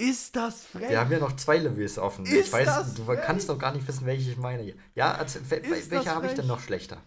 [0.00, 0.88] Ist das frech?
[0.88, 2.24] Wir haben ja noch zwei Levels offen.
[2.24, 3.20] Ist ich weiß, du frech?
[3.22, 4.72] kannst doch gar nicht wissen, welche ich meine.
[4.94, 6.98] Ja, also, welche habe ich denn noch schlechter?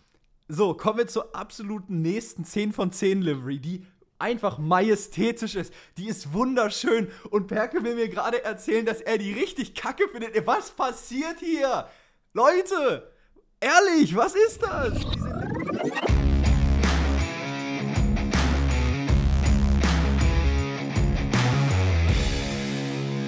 [0.48, 3.86] So, kommen wir zur absoluten nächsten 10 von 10 Livery, die
[4.20, 5.74] einfach majestätisch ist.
[5.98, 7.10] Die ist wunderschön.
[7.32, 10.46] Und Perke will mir gerade erzählen, dass er die richtig kacke findet.
[10.46, 11.88] Was passiert hier?
[12.34, 13.12] Leute,
[13.60, 14.94] ehrlich, was ist das?
[14.94, 15.43] Diese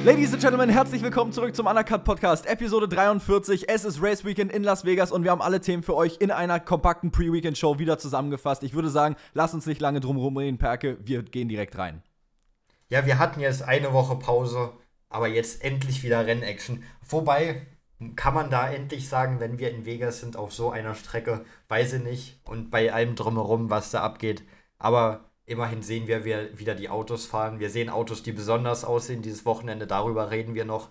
[0.06, 3.68] Ladies and Gentlemen, herzlich willkommen zurück zum Undercut Podcast, Episode 43.
[3.68, 6.30] Es ist Race Weekend in Las Vegas und wir haben alle Themen für euch in
[6.30, 8.62] einer kompakten Pre-Weekend-Show wieder zusammengefasst.
[8.62, 12.04] Ich würde sagen, lass uns nicht lange drum rumreden, Perke, wir gehen direkt rein.
[12.88, 14.74] Ja, wir hatten jetzt eine Woche Pause,
[15.10, 16.84] aber jetzt endlich wieder Rennaction.
[17.10, 17.66] Wobei,
[18.16, 21.94] kann man da endlich sagen, wenn wir in Vegas sind auf so einer Strecke, weiß
[21.94, 24.44] ich nicht, und bei allem drumherum, was da abgeht.
[24.78, 27.60] Aber Immerhin sehen wir, wie wieder die Autos fahren.
[27.60, 29.86] Wir sehen Autos, die besonders aussehen dieses Wochenende.
[29.86, 30.90] Darüber reden wir noch.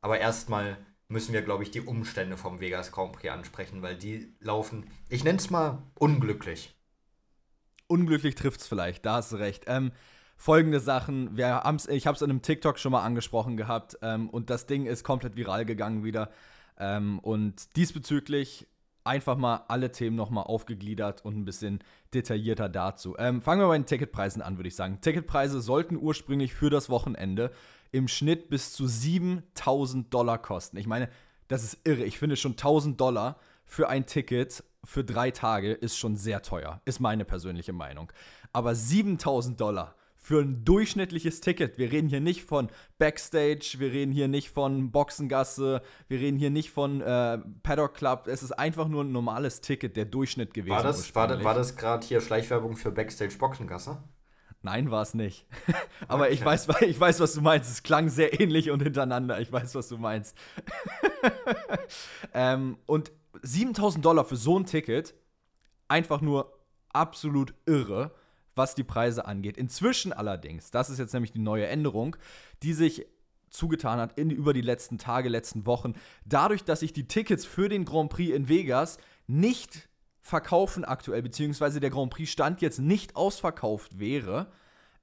[0.00, 4.32] Aber erstmal müssen wir, glaube ich, die Umstände vom Vegas Grand Prix ansprechen, weil die
[4.40, 6.74] laufen, ich nenne es mal, unglücklich.
[7.88, 9.64] Unglücklich trifft es vielleicht, da hast du recht.
[9.66, 9.90] Ähm,
[10.36, 14.30] folgende Sachen, wir haben's, ich habe es in einem TikTok schon mal angesprochen gehabt ähm,
[14.30, 16.30] und das Ding ist komplett viral gegangen wieder.
[16.78, 18.68] Ähm, und diesbezüglich
[19.10, 21.82] einfach mal alle Themen nochmal aufgegliedert und ein bisschen
[22.14, 23.16] detaillierter dazu.
[23.18, 25.00] Ähm, fangen wir bei den Ticketpreisen an, würde ich sagen.
[25.00, 27.50] Ticketpreise sollten ursprünglich für das Wochenende
[27.90, 30.76] im Schnitt bis zu 7000 Dollar kosten.
[30.76, 31.08] Ich meine,
[31.48, 32.04] das ist irre.
[32.04, 36.80] Ich finde schon 1000 Dollar für ein Ticket für drei Tage ist schon sehr teuer,
[36.84, 38.12] ist meine persönliche Meinung.
[38.52, 41.78] Aber 7000 Dollar für ein durchschnittliches Ticket.
[41.78, 42.68] Wir reden hier nicht von
[42.98, 48.26] Backstage, wir reden hier nicht von Boxengasse, wir reden hier nicht von äh, Paddock Club.
[48.26, 50.76] Es ist einfach nur ein normales Ticket, der Durchschnitt gewesen.
[50.76, 53.98] War das, war, war das gerade hier Schleichwerbung für Backstage Boxengasse?
[54.62, 55.46] Nein, war es nicht.
[56.08, 56.34] Aber okay.
[56.34, 57.70] ich, weiß, ich weiß, was du meinst.
[57.70, 59.40] Es klang sehr ähnlich und hintereinander.
[59.40, 60.36] Ich weiß, was du meinst.
[62.34, 65.14] ähm, und 7000 Dollar für so ein Ticket,
[65.88, 66.52] einfach nur
[66.92, 68.12] absolut irre
[68.60, 69.56] was die Preise angeht.
[69.56, 72.16] Inzwischen allerdings, das ist jetzt nämlich die neue Änderung,
[72.62, 73.06] die sich
[73.48, 75.94] zugetan hat in, über die letzten Tage, letzten Wochen,
[76.26, 79.88] dadurch, dass sich die Tickets für den Grand Prix in Vegas nicht
[80.20, 84.52] verkaufen aktuell, beziehungsweise der Grand Prix Stand jetzt nicht ausverkauft wäre,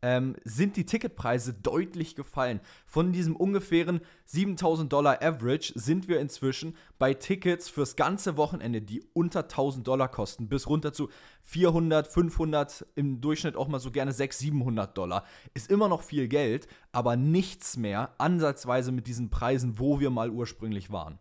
[0.02, 2.60] ähm, sind die Ticketpreise deutlich gefallen.
[2.86, 9.04] Von diesem ungefähren 7000 Dollar Average sind wir inzwischen bei Tickets fürs ganze Wochenende, die
[9.14, 11.10] unter 1000 Dollar kosten, bis runter zu
[11.44, 15.24] 400, 500, im Durchschnitt auch mal so gerne 600, 700 Dollar.
[15.54, 20.30] Ist immer noch viel Geld, aber nichts mehr ansatzweise mit diesen Preisen, wo wir mal
[20.30, 21.20] ursprünglich waren.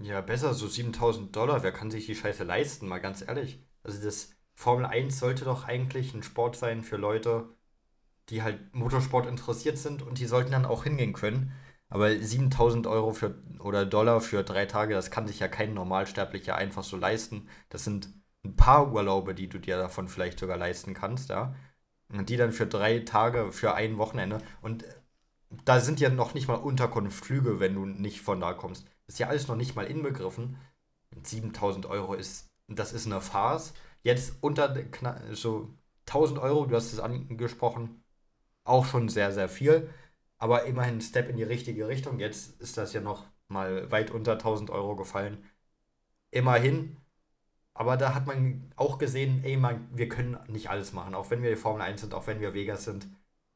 [0.00, 1.62] Ja, besser so 7000 Dollar.
[1.62, 3.60] Wer kann sich die Scheiße leisten, mal ganz ehrlich?
[3.82, 7.48] Also das Formel 1 sollte doch eigentlich ein Sport sein für Leute,
[8.30, 11.52] die halt Motorsport interessiert sind und die sollten dann auch hingehen können.
[11.88, 16.54] Aber 7000 Euro für, oder Dollar für drei Tage, das kann sich ja kein Normalsterblicher
[16.54, 17.48] einfach so leisten.
[17.70, 18.12] Das sind
[18.44, 21.54] ein paar Urlaube, die du dir davon vielleicht sogar leisten kannst, ja.
[22.12, 24.38] Und die dann für drei Tage, für ein Wochenende.
[24.62, 24.84] Und
[25.64, 28.86] da sind ja noch nicht mal Unterkunftflüge, wenn du nicht von da kommst.
[29.06, 30.56] Ist ja alles noch nicht mal inbegriffen.
[31.22, 33.72] 7000 Euro ist, das ist eine Farce.
[34.02, 34.74] Jetzt unter
[35.32, 35.74] so
[36.06, 38.02] 1000 Euro, du hast es angesprochen,
[38.68, 39.88] auch schon sehr, sehr viel.
[40.38, 42.20] Aber immerhin ein Step in die richtige Richtung.
[42.20, 45.44] Jetzt ist das ja noch mal weit unter 1000 Euro gefallen.
[46.30, 46.96] Immerhin.
[47.74, 51.14] Aber da hat man auch gesehen, ey, man, wir können nicht alles machen.
[51.14, 53.08] Auch wenn wir die Formel 1 sind, auch wenn wir Vegas sind.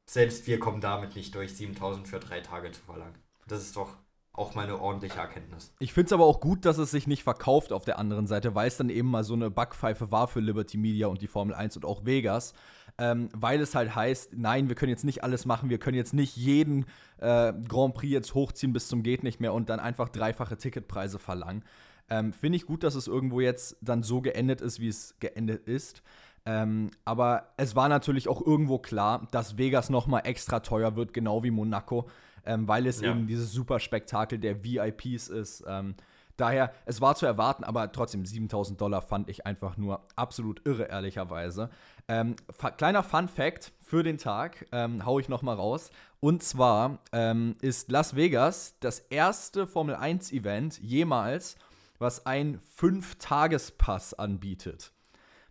[0.06, 3.14] Selbst wir kommen damit nicht durch, 7000 für drei Tage zu verlangen.
[3.46, 3.96] Das ist doch
[4.32, 5.74] auch mal eine ordentliche Erkenntnis.
[5.78, 8.54] Ich finde es aber auch gut, dass es sich nicht verkauft auf der anderen Seite,
[8.54, 11.54] weil es dann eben mal so eine Backpfeife war für Liberty Media und die Formel
[11.54, 12.54] 1 und auch Vegas
[12.98, 16.14] ähm, weil es halt heißt, nein, wir können jetzt nicht alles machen, wir können jetzt
[16.14, 16.86] nicht jeden
[17.18, 21.18] äh, Grand Prix jetzt hochziehen bis zum geht nicht mehr und dann einfach dreifache Ticketpreise
[21.18, 21.64] verlangen.
[22.10, 25.66] Ähm, Finde ich gut, dass es irgendwo jetzt dann so geendet ist, wie es geendet
[25.66, 26.02] ist.
[26.44, 31.14] Ähm, aber es war natürlich auch irgendwo klar, dass Vegas noch mal extra teuer wird,
[31.14, 32.08] genau wie Monaco,
[32.44, 33.10] ähm, weil es ja.
[33.10, 35.64] eben dieses super Spektakel der VIPs ist.
[35.66, 35.94] Ähm,
[36.36, 40.84] daher, es war zu erwarten, aber trotzdem 7000 Dollar fand ich einfach nur absolut irre,
[40.84, 41.70] ehrlicherweise.
[42.12, 42.36] Ähm,
[42.76, 45.90] kleiner Fun Fact für den Tag, ähm, hau ich noch mal raus.
[46.20, 51.56] Und zwar ähm, ist Las Vegas das erste Formel 1 Event jemals,
[51.98, 54.92] was einen 5-Tages-Pass anbietet.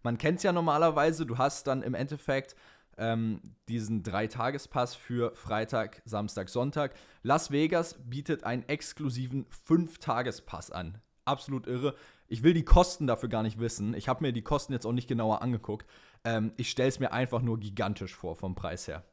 [0.04, 2.56] Man kennt es ja normalerweise, du hast dann im Endeffekt
[3.00, 6.94] ähm, diesen Drei-Tages-Pass für Freitag, Samstag, Sonntag.
[7.24, 11.00] Las Vegas bietet einen exklusiven 5-Tages-Pass an.
[11.26, 11.96] Absolut irre.
[12.28, 13.94] Ich will die Kosten dafür gar nicht wissen.
[13.94, 15.86] Ich habe mir die Kosten jetzt auch nicht genauer angeguckt.
[16.24, 19.04] Ähm, ich stelle es mir einfach nur gigantisch vor vom Preis her.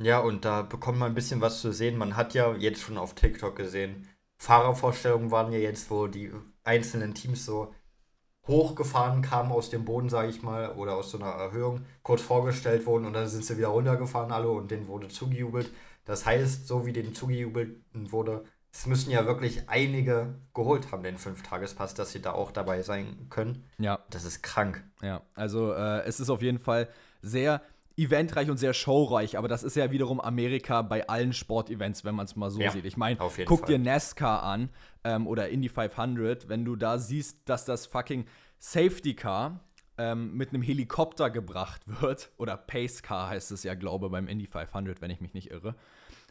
[0.00, 1.96] Ja, und da bekommt man ein bisschen was zu sehen.
[1.96, 6.32] Man hat ja jetzt schon auf TikTok gesehen, Fahrervorstellungen waren ja jetzt, wo die
[6.64, 7.74] einzelnen Teams so
[8.46, 12.86] hochgefahren kamen aus dem Boden, sage ich mal, oder aus so einer Erhöhung, kurz vorgestellt
[12.86, 15.70] wurden und dann sind sie wieder runtergefahren alle und denen wurde zugejubelt.
[16.04, 21.18] Das heißt, so wie denen zugejubelt wurde, es müssen ja wirklich einige geholt haben, den
[21.18, 23.64] Fünftagespass, dass sie da auch dabei sein können.
[23.78, 24.00] Ja.
[24.10, 24.84] Das ist krank.
[25.02, 26.88] Ja, also äh, es ist auf jeden Fall
[27.22, 27.62] sehr
[27.96, 32.26] eventreich und sehr showreich, aber das ist ja wiederum Amerika bei allen Sportevents, wenn man
[32.26, 32.84] es mal so ja, sieht.
[32.84, 33.66] Ich meine, guck Fall.
[33.66, 34.70] dir NASCAR an
[35.02, 38.26] ähm, oder Indy 500, wenn du da siehst, dass das fucking
[38.60, 39.60] Safety Car
[39.96, 44.46] ähm, mit einem Helikopter gebracht wird, oder Pace Car heißt es ja, glaube beim Indy
[44.46, 45.74] 500, wenn ich mich nicht irre.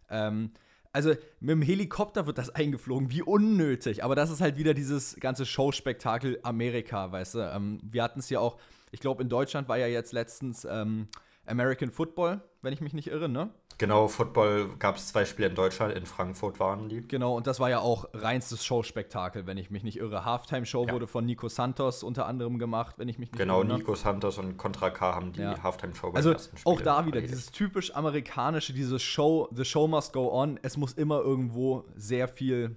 [0.10, 0.52] Ähm,
[0.94, 4.04] also mit dem Helikopter wird das eingeflogen, wie unnötig.
[4.04, 7.40] Aber das ist halt wieder dieses ganze Showspektakel Amerika, weißt du.
[7.40, 8.58] Ähm, wir hatten es ja auch,
[8.92, 11.08] ich glaube, in Deutschland war ja jetzt letztens ähm,
[11.46, 13.50] American Football, wenn ich mich nicht irre, ne?
[13.78, 17.08] Genau, Football gab es zwei Spiele in Deutschland, in Frankfurt waren die.
[17.08, 20.26] Genau, und das war ja auch reinstes Showspektakel, wenn ich mich nicht irre.
[20.26, 20.92] Halftime-Show ja.
[20.92, 23.68] wurde von Nico Santos unter anderem gemacht, wenn ich mich nicht genau, irre.
[23.68, 25.64] Genau, Nico Santos und Contra K haben die ja.
[25.64, 26.36] Halftime-Show Also
[26.66, 30.60] auch da wieder, dieses typisch amerikanische, dieses Show, the show must go on.
[30.62, 32.76] Es muss immer irgendwo sehr viel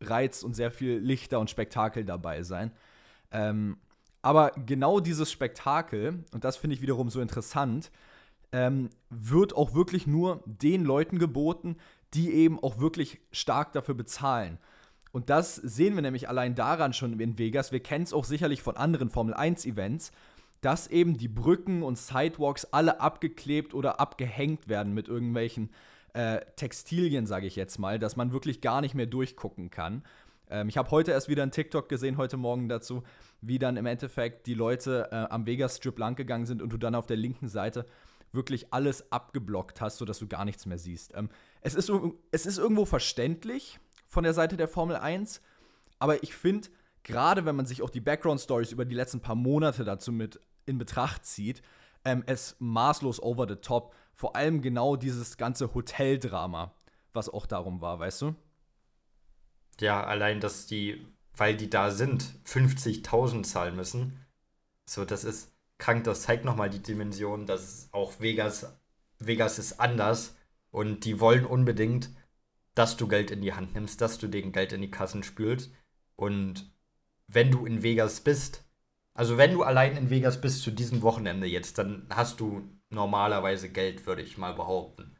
[0.00, 2.72] Reiz und sehr viel Lichter und Spektakel dabei sein.
[3.30, 3.76] Ähm,
[4.22, 7.90] aber genau dieses Spektakel, und das finde ich wiederum so interessant,
[8.52, 11.76] ähm, wird auch wirklich nur den Leuten geboten,
[12.14, 14.58] die eben auch wirklich stark dafür bezahlen.
[15.12, 17.72] Und das sehen wir nämlich allein daran schon in Vegas.
[17.72, 20.12] Wir kennen es auch sicherlich von anderen Formel 1-Events,
[20.60, 25.70] dass eben die Brücken und Sidewalks alle abgeklebt oder abgehängt werden mit irgendwelchen
[26.14, 30.02] äh, Textilien, sage ich jetzt mal, dass man wirklich gar nicht mehr durchgucken kann.
[30.50, 33.02] Ähm, ich habe heute erst wieder einen TikTok gesehen, heute Morgen dazu,
[33.40, 36.94] wie dann im Endeffekt die Leute äh, am Vegas Strip langgegangen sind und du dann
[36.94, 37.86] auf der linken Seite
[38.32, 41.14] wirklich alles abgeblockt hast, sodass du gar nichts mehr siehst.
[41.14, 41.30] Ähm,
[41.60, 41.90] es, ist,
[42.30, 45.40] es ist irgendwo verständlich von der Seite der Formel 1,
[45.98, 46.68] aber ich finde,
[47.02, 50.78] gerade wenn man sich auch die Background-Stories über die letzten paar Monate dazu mit in
[50.78, 51.62] Betracht zieht,
[52.04, 53.94] ähm, es maßlos over the top.
[54.14, 56.74] Vor allem genau dieses ganze Hoteldrama,
[57.12, 58.34] was auch darum war, weißt du?
[59.80, 64.24] Ja, allein, dass die, weil die da sind, 50.000 zahlen müssen.
[64.86, 66.04] So, das ist krank.
[66.04, 68.78] Das zeigt nochmal die Dimension, dass auch Vegas,
[69.18, 70.36] Vegas ist anders
[70.70, 72.10] und die wollen unbedingt,
[72.74, 75.72] dass du Geld in die Hand nimmst, dass du den Geld in die Kassen spülst.
[76.16, 76.72] Und
[77.26, 78.64] wenn du in Vegas bist,
[79.14, 83.68] also wenn du allein in Vegas bist zu diesem Wochenende jetzt, dann hast du normalerweise
[83.68, 85.16] Geld, würde ich mal behaupten.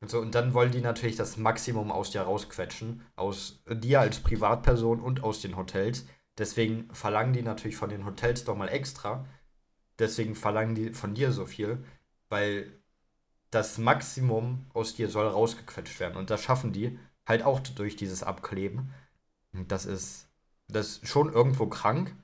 [0.00, 4.20] Und, so, und dann wollen die natürlich das Maximum aus dir rausquetschen, aus dir als
[4.20, 6.06] Privatperson und aus den Hotels.
[6.38, 9.26] Deswegen verlangen die natürlich von den Hotels doch mal extra.
[9.98, 11.84] Deswegen verlangen die von dir so viel,
[12.28, 12.72] weil
[13.50, 16.16] das Maximum aus dir soll rausgequetscht werden.
[16.16, 18.92] Und das schaffen die halt auch durch dieses Abkleben.
[19.52, 20.28] Und das ist,
[20.68, 22.14] das ist schon irgendwo krank,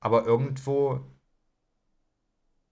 [0.00, 1.00] aber irgendwo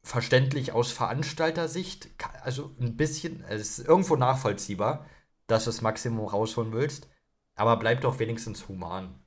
[0.03, 2.09] verständlich aus Veranstaltersicht,
[2.43, 5.07] also ein bisschen, es ist irgendwo nachvollziehbar,
[5.47, 7.09] dass du das Maximum rausholen willst,
[7.57, 9.19] aber bleib doch wenigstens human.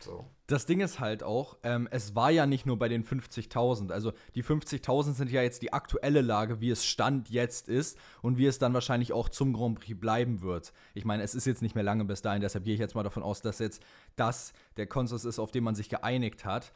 [0.00, 0.28] So.
[0.46, 3.90] Das Ding ist halt auch, ähm, es war ja nicht nur bei den 50.000.
[3.90, 8.38] Also die 50.000 sind ja jetzt die aktuelle Lage, wie es Stand jetzt ist und
[8.38, 10.72] wie es dann wahrscheinlich auch zum Grand Prix bleiben wird.
[10.94, 13.02] Ich meine, es ist jetzt nicht mehr lange bis dahin, deshalb gehe ich jetzt mal
[13.02, 13.82] davon aus, dass jetzt
[14.14, 16.72] das der Konsens ist, auf den man sich geeinigt hat.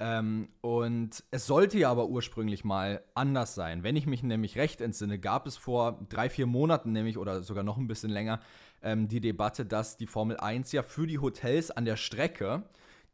[0.00, 3.84] Ähm, und es sollte ja aber ursprünglich mal anders sein.
[3.84, 7.62] Wenn ich mich nämlich recht entsinne, gab es vor drei, vier Monaten nämlich oder sogar
[7.62, 8.40] noch ein bisschen länger
[8.82, 12.64] ähm, die Debatte, dass die Formel 1 ja für die Hotels an der Strecke,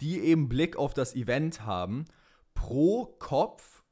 [0.01, 2.05] die eben Blick auf das Event haben,
[2.55, 3.83] pro Kopf,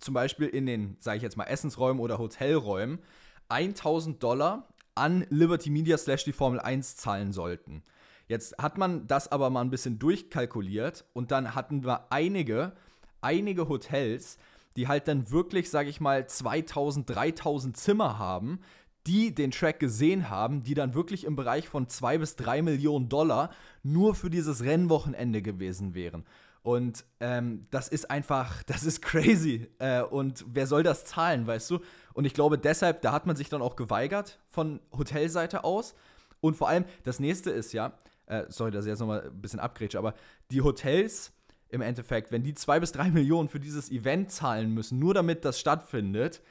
[0.00, 3.00] zum Beispiel in den, sage ich jetzt mal, Essensräumen oder Hotelräumen,
[3.48, 7.82] 1000 Dollar an Liberty Media slash die Formel 1 zahlen sollten.
[8.28, 12.72] Jetzt hat man das aber mal ein bisschen durchkalkuliert und dann hatten wir einige,
[13.20, 14.38] einige Hotels,
[14.76, 18.60] die halt dann wirklich, sage ich mal, 2000, 3000 Zimmer haben,
[19.06, 23.08] die den Track gesehen haben, die dann wirklich im Bereich von 2 bis 3 Millionen
[23.08, 23.50] Dollar
[23.82, 26.24] nur für dieses Rennwochenende gewesen wären.
[26.62, 29.68] Und ähm, das ist einfach, das ist crazy.
[29.78, 31.80] Äh, und wer soll das zahlen, weißt du?
[32.12, 35.94] Und ich glaube deshalb, da hat man sich dann auch geweigert von Hotelseite aus.
[36.40, 37.92] Und vor allem, das nächste ist ja,
[38.26, 40.14] äh, sorry, dass ich jetzt nochmal ein bisschen abgrätsche, aber
[40.50, 41.32] die Hotels
[41.68, 45.44] im Endeffekt, wenn die zwei bis drei Millionen für dieses Event zahlen müssen, nur damit
[45.44, 46.42] das stattfindet,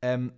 [0.00, 0.32] ähm,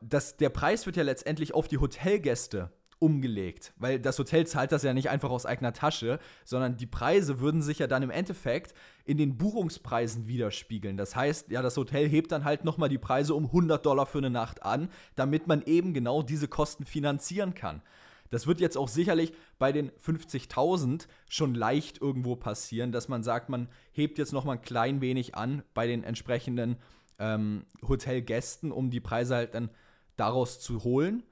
[0.00, 2.70] das, der Preis wird ja letztendlich auf die Hotelgäste
[3.02, 7.40] umgelegt, weil das Hotel zahlt das ja nicht einfach aus eigener Tasche, sondern die Preise
[7.40, 8.74] würden sich ja dann im Endeffekt
[9.04, 10.96] in den Buchungspreisen widerspiegeln.
[10.96, 14.18] Das heißt, ja, das Hotel hebt dann halt nochmal die Preise um 100 Dollar für
[14.18, 17.82] eine Nacht an, damit man eben genau diese Kosten finanzieren kann.
[18.30, 23.48] Das wird jetzt auch sicherlich bei den 50.000 schon leicht irgendwo passieren, dass man sagt,
[23.48, 26.76] man hebt jetzt nochmal ein klein wenig an bei den entsprechenden
[27.22, 29.70] ähm, Hotelgästen, um die Preise halt dann
[30.16, 31.22] daraus zu holen.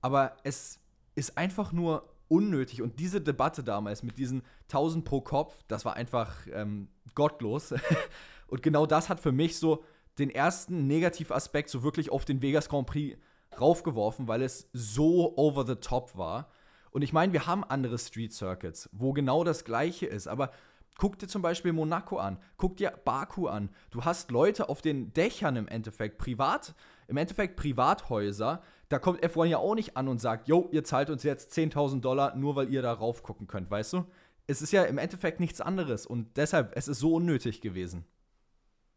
[0.00, 0.78] Aber es
[1.16, 2.80] ist einfach nur unnötig.
[2.80, 7.74] Und diese Debatte damals mit diesen 1000 pro Kopf, das war einfach ähm, gottlos.
[8.46, 9.84] und genau das hat für mich so
[10.18, 13.18] den ersten Negativaspekt so wirklich auf den Vegas Grand Prix
[13.60, 16.48] raufgeworfen, weil es so over the top war.
[16.92, 20.52] Und ich meine, wir haben andere Street Circuits, wo genau das Gleiche ist, aber
[21.00, 23.70] guck dir zum Beispiel Monaco an, guck dir Baku an.
[23.90, 26.74] Du hast Leute auf den Dächern im Endeffekt, privat,
[27.08, 31.08] im Endeffekt Privathäuser, da kommt F1 ja auch nicht an und sagt, jo, ihr zahlt
[31.08, 34.04] uns jetzt 10.000 Dollar, nur weil ihr da rauf gucken könnt, weißt du?
[34.46, 38.04] Es ist ja im Endeffekt nichts anderes und deshalb, es ist so unnötig gewesen.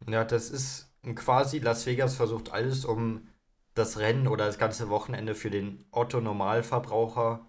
[0.09, 3.29] Ja, das ist quasi, Las Vegas versucht alles, um
[3.75, 7.47] das Rennen oder das ganze Wochenende für den Otto-Normalverbraucher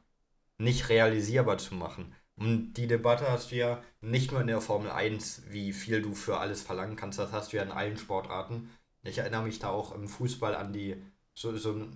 [0.59, 2.15] nicht realisierbar zu machen.
[2.37, 6.15] Und die Debatte hast du ja nicht nur in der Formel 1, wie viel du
[6.15, 8.71] für alles verlangen kannst, das hast du ja in allen Sportarten.
[9.03, 10.97] Ich erinnere mich da auch im Fußball an die
[11.35, 11.87] so, so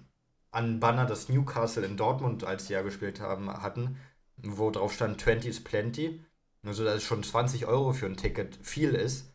[0.50, 3.96] an Banner, das Newcastle in Dortmund, als sie ja gespielt haben, hatten,
[4.36, 6.24] wo drauf stand 20 is plenty.
[6.64, 9.32] Also, dass schon 20 Euro für ein Ticket viel ist.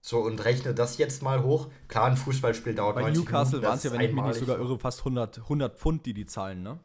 [0.00, 1.70] So, und rechne das jetzt mal hoch.
[1.86, 4.58] Klar, ein Fußballspiel dauert Bei 90 Newcastle waren es ja, wenn ich mich nicht sogar
[4.58, 6.80] irre, fast 100, 100 Pfund, die die zahlen, ne?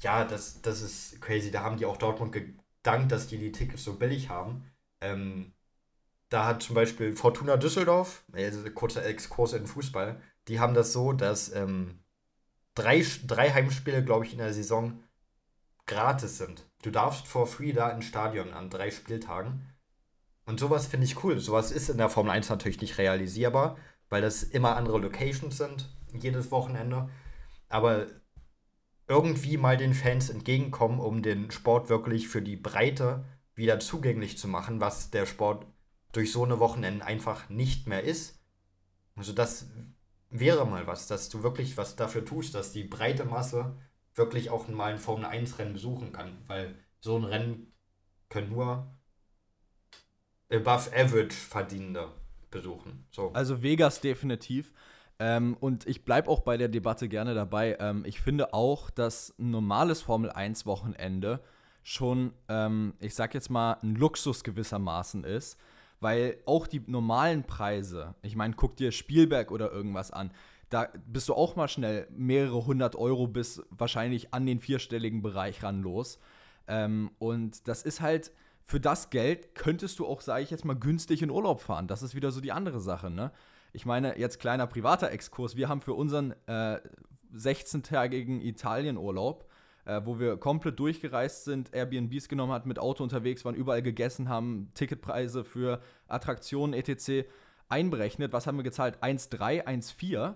[0.00, 1.50] Ja, das, das ist crazy.
[1.50, 4.70] Da haben die auch Dortmund gedankt, dass die die Tickets so billig haben.
[5.00, 5.52] Ähm,
[6.28, 11.12] da hat zum Beispiel Fortuna Düsseldorf, also kurzer Exkurs in Fußball, die haben das so,
[11.12, 12.00] dass ähm,
[12.74, 15.02] drei, drei Heimspiele, glaube ich, in der Saison
[15.86, 16.64] gratis sind.
[16.82, 19.72] Du darfst for free da ins Stadion an drei Spieltagen.
[20.44, 21.38] Und sowas finde ich cool.
[21.38, 23.76] Sowas ist in der Formel 1 natürlich nicht realisierbar,
[24.08, 27.08] weil das immer andere Locations sind, jedes Wochenende.
[27.68, 28.06] Aber
[29.08, 34.48] irgendwie mal den Fans entgegenkommen, um den Sport wirklich für die Breite wieder zugänglich zu
[34.48, 35.66] machen, was der Sport
[36.12, 38.40] durch so eine Wochenende einfach nicht mehr ist.
[39.14, 39.70] Also das
[40.30, 43.76] wäre mal was, dass du wirklich was dafür tust, dass die breite Masse
[44.14, 47.72] wirklich auch mal ein Formel 1 Rennen besuchen kann, weil so ein Rennen
[48.28, 48.92] können nur
[50.50, 52.12] above average Verdienende
[52.50, 53.06] besuchen.
[53.10, 53.30] So.
[53.32, 54.72] Also Vegas definitiv.
[55.18, 57.76] Ähm, und ich bleibe auch bei der Debatte gerne dabei.
[57.80, 61.40] Ähm, ich finde auch, dass ein normales Formel 1 Wochenende
[61.82, 65.58] schon, ähm, ich sag jetzt mal, ein Luxus gewissermaßen ist
[66.00, 70.30] weil auch die normalen Preise, ich meine, guck dir Spielberg oder irgendwas an,
[70.68, 75.62] da bist du auch mal schnell mehrere hundert Euro bis wahrscheinlich an den vierstelligen Bereich
[75.62, 76.18] ran los.
[76.66, 78.32] Ähm, und das ist halt,
[78.64, 81.86] für das Geld könntest du auch, sage ich jetzt mal, günstig in Urlaub fahren.
[81.86, 83.30] Das ist wieder so die andere Sache, ne?
[83.72, 85.56] Ich meine, jetzt kleiner privater Exkurs.
[85.56, 86.78] Wir haben für unseren äh,
[87.34, 89.46] 16-tägigen Italienurlaub
[89.86, 94.28] äh, wo wir komplett durchgereist sind, Airbnbs genommen hat, mit Auto unterwegs waren, überall gegessen
[94.28, 97.28] haben, Ticketpreise für Attraktionen etc.
[97.68, 98.32] einberechnet.
[98.32, 98.98] Was haben wir gezahlt?
[99.02, 100.34] 1,3, 1,4.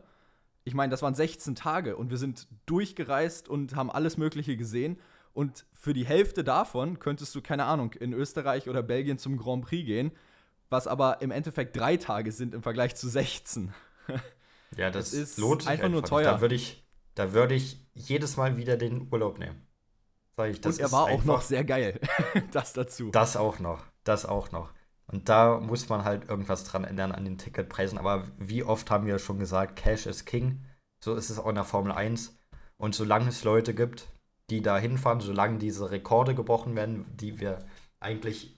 [0.64, 4.98] Ich meine, das waren 16 Tage und wir sind durchgereist und haben alles Mögliche gesehen.
[5.32, 9.64] Und für die Hälfte davon könntest du, keine Ahnung, in Österreich oder Belgien zum Grand
[9.64, 10.12] Prix gehen,
[10.70, 13.74] was aber im Endeffekt drei Tage sind im Vergleich zu 16.
[14.76, 16.30] Ja, das, das ist lohnt sich einfach, einfach nur teuer.
[16.30, 16.86] Da würde ich,
[17.16, 19.66] da würde ich jedes Mal wieder den Urlaub nehmen.
[20.36, 21.98] Sag ich, das Und er war auch noch sehr geil.
[22.52, 23.10] das dazu.
[23.10, 23.84] Das auch noch.
[24.04, 24.72] Das auch noch.
[25.06, 27.98] Und da muss man halt irgendwas dran ändern an den Ticketpreisen.
[27.98, 30.64] Aber wie oft haben wir schon gesagt, Cash is King.
[31.02, 32.38] So ist es auch in der Formel 1.
[32.76, 34.08] Und solange es Leute gibt,
[34.50, 37.58] die da hinfahren, solange diese Rekorde gebrochen werden, die wir
[37.98, 38.56] eigentlich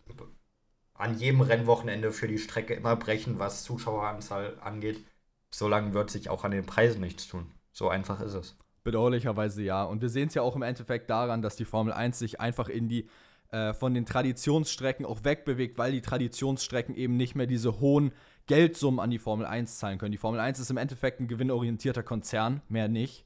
[0.95, 5.05] an jedem Rennwochenende für die Strecke immer brechen, was Zuschaueranzahl angeht,
[5.51, 7.51] solange wird sich auch an den Preisen nichts tun.
[7.73, 8.57] So einfach ist es.
[8.85, 9.85] Bedauerlicherweise ja.
[9.85, 12.69] Und wir sehen es ja auch im Endeffekt daran, dass die Formel 1 sich einfach
[12.69, 13.09] in die
[13.53, 18.13] äh, von den Traditionsstrecken auch wegbewegt, weil die Traditionsstrecken eben nicht mehr diese hohen
[18.47, 20.13] Geldsummen an die Formel 1 zahlen können.
[20.13, 23.25] Die Formel 1 ist im Endeffekt ein gewinnorientierter Konzern, mehr nicht.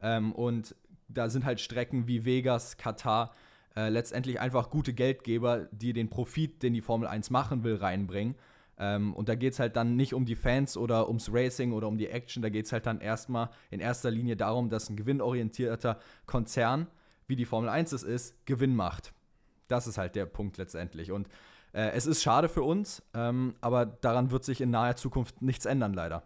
[0.00, 0.74] Ähm, und
[1.08, 3.34] da sind halt Strecken wie Vegas, Katar
[3.76, 8.36] äh, letztendlich einfach gute Geldgeber, die den Profit, den die Formel 1 machen will, reinbringen.
[8.78, 11.88] Ähm, und da geht es halt dann nicht um die Fans oder ums Racing oder
[11.88, 14.96] um die Action, da geht es halt dann erstmal in erster Linie darum, dass ein
[14.96, 16.88] gewinnorientierter Konzern,
[17.26, 19.12] wie die Formel 1 es ist, Gewinn macht.
[19.68, 21.12] Das ist halt der Punkt letztendlich.
[21.12, 21.28] Und
[21.72, 25.66] äh, es ist schade für uns, ähm, aber daran wird sich in naher Zukunft nichts
[25.66, 26.22] ändern, leider.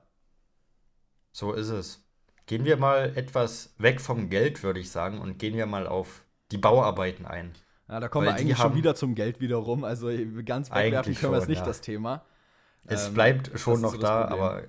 [1.32, 2.04] So ist es.
[2.46, 6.24] Gehen wir mal etwas weg vom Geld, würde ich sagen, und gehen wir mal auf
[6.50, 7.52] die Bauarbeiten ein.
[7.88, 9.84] Ja, da kommen wir eigentlich schon wieder zum Geld wiederum.
[9.84, 10.10] Also
[10.44, 11.66] ganz wegwerfen können wir es nicht, ja.
[11.66, 12.24] das Thema.
[12.84, 14.62] Es ähm, bleibt schon noch so da, aber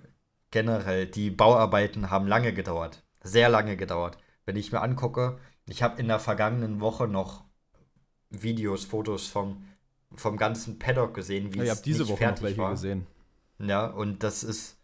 [0.52, 3.04] generell, die Bauarbeiten haben lange gedauert.
[3.22, 4.18] Sehr lange gedauert.
[4.46, 7.44] Wenn ich mir angucke, ich habe in der vergangenen Woche noch
[8.30, 9.66] Videos, Fotos vom,
[10.16, 12.72] vom ganzen Paddock gesehen, wie ja, es diese nicht Woche fertig noch welche war.
[12.72, 13.08] gesehen.
[13.60, 14.78] Ja, und das ist,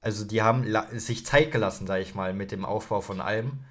[0.00, 3.64] also die haben sich Zeit gelassen, sag ich mal, mit dem Aufbau von allem.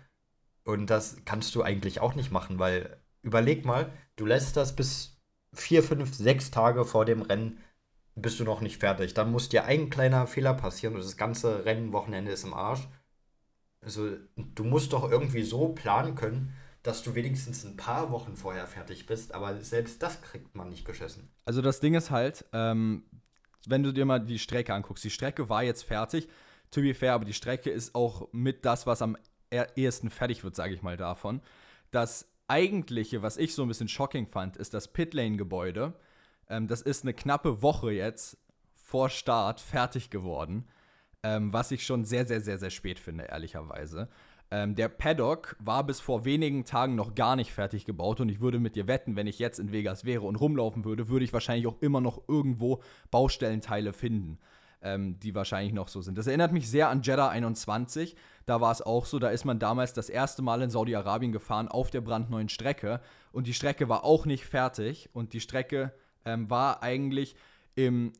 [0.64, 5.18] Und das kannst du eigentlich auch nicht machen, weil überleg mal, du lässt das bis
[5.54, 7.60] vier, fünf, sechs Tage vor dem Rennen
[8.16, 9.14] bist du noch nicht fertig.
[9.14, 12.88] Dann muss dir ein kleiner Fehler passieren und das ganze Rennwochenende ist im Arsch.
[13.82, 16.54] Also, du musst doch irgendwie so planen können,
[16.84, 20.86] dass du wenigstens ein paar Wochen vorher fertig bist, aber selbst das kriegt man nicht
[20.86, 21.30] geschissen.
[21.46, 23.04] Also, das Ding ist halt, ähm,
[23.66, 26.28] wenn du dir mal die Strecke anguckst, die Strecke war jetzt fertig,
[26.70, 29.18] to be fair, aber die Strecke ist auch mit das, was am
[29.52, 31.42] ehesten fertig wird, sage ich mal davon.
[31.92, 35.94] Das eigentliche, was ich so ein bisschen shocking fand, ist das Pitlane-Gebäude.
[36.50, 38.38] Ähm, das ist eine knappe Woche jetzt
[38.74, 40.68] vor Start fertig geworden,
[41.24, 44.10] ähm, was ich schon sehr, sehr, sehr, sehr spät finde, ehrlicherweise.
[44.54, 48.42] Ähm, der Paddock war bis vor wenigen Tagen noch gar nicht fertig gebaut und ich
[48.42, 51.32] würde mit dir wetten, wenn ich jetzt in Vegas wäre und rumlaufen würde, würde ich
[51.32, 54.40] wahrscheinlich auch immer noch irgendwo Baustellenteile finden,
[54.82, 56.18] ähm, die wahrscheinlich noch so sind.
[56.18, 58.16] Das erinnert mich sehr an Jeddah 21.
[58.46, 61.68] Da war es auch so, da ist man damals das erste Mal in Saudi-Arabien gefahren
[61.68, 65.94] auf der brandneuen Strecke und die Strecke war auch nicht fertig und die Strecke
[66.26, 67.36] ähm, war eigentlich
[67.76, 68.14] im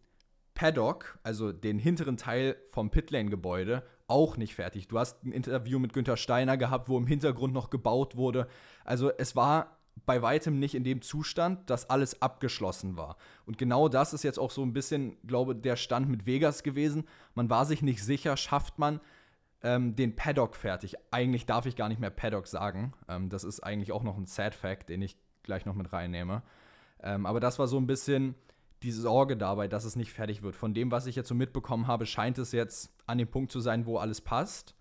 [0.54, 4.88] Paddock, also den hinteren Teil vom Pitlane-Gebäude, auch nicht fertig.
[4.88, 8.48] Du hast ein Interview mit Günther Steiner gehabt, wo im Hintergrund noch gebaut wurde.
[8.84, 13.18] Also es war bei weitem nicht in dem Zustand, dass alles abgeschlossen war.
[13.46, 17.06] Und genau das ist jetzt auch so ein bisschen, glaube der Stand mit Vegas gewesen.
[17.36, 19.00] Man war sich nicht sicher, schafft man
[19.64, 20.96] ähm, den Paddock fertig.
[21.12, 22.94] Eigentlich darf ich gar nicht mehr Paddock sagen.
[23.08, 26.42] Ähm, das ist eigentlich auch noch ein Sad Fact, den ich gleich noch mit reinnehme.
[27.04, 28.36] Ähm, aber das war so ein bisschen
[28.84, 30.56] die Sorge dabei, dass es nicht fertig wird.
[30.56, 33.60] Von dem, was ich jetzt so mitbekommen habe, scheint es jetzt an dem Punkt zu
[33.60, 34.76] sein, wo alles passt.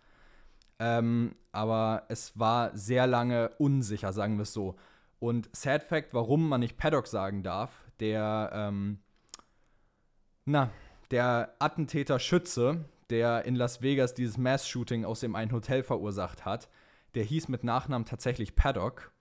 [0.78, 4.76] Ähm, aber es war sehr lange unsicher, sagen wir es so.
[5.20, 8.98] Und Sad Fact, warum man nicht Paddock sagen darf, der, ähm,
[10.46, 10.70] na,
[11.10, 16.68] der Attentäter Schütze, der in Las Vegas dieses Mass-Shooting aus dem einen Hotel verursacht hat,
[17.14, 19.12] der hieß mit Nachnamen tatsächlich Paddock.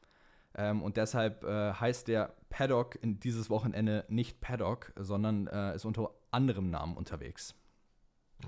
[0.55, 5.85] Ähm, und deshalb äh, heißt der Paddock in dieses Wochenende nicht Paddock, sondern äh, ist
[5.85, 7.55] unter anderem Namen unterwegs.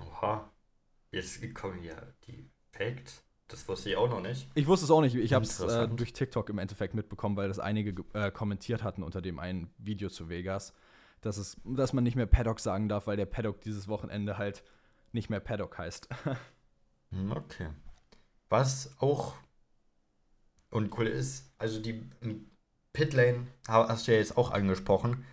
[0.00, 0.50] Oha.
[1.10, 1.96] Jetzt kommen ja
[2.26, 3.22] die Facts.
[3.52, 4.48] Das wusste ich auch noch nicht.
[4.54, 5.14] Ich wusste es auch nicht.
[5.14, 9.02] Ich habe es äh, durch TikTok im Endeffekt mitbekommen, weil das einige äh, kommentiert hatten
[9.02, 10.72] unter dem einen Video zu Vegas,
[11.20, 14.64] dass, es, dass man nicht mehr Paddock sagen darf, weil der Paddock dieses Wochenende halt
[15.12, 16.08] nicht mehr Paddock heißt.
[17.14, 17.68] Hm, okay.
[18.48, 19.34] Was auch
[20.70, 22.10] und cool ist, also die
[22.94, 25.26] Pitlane hast du ja jetzt auch angesprochen.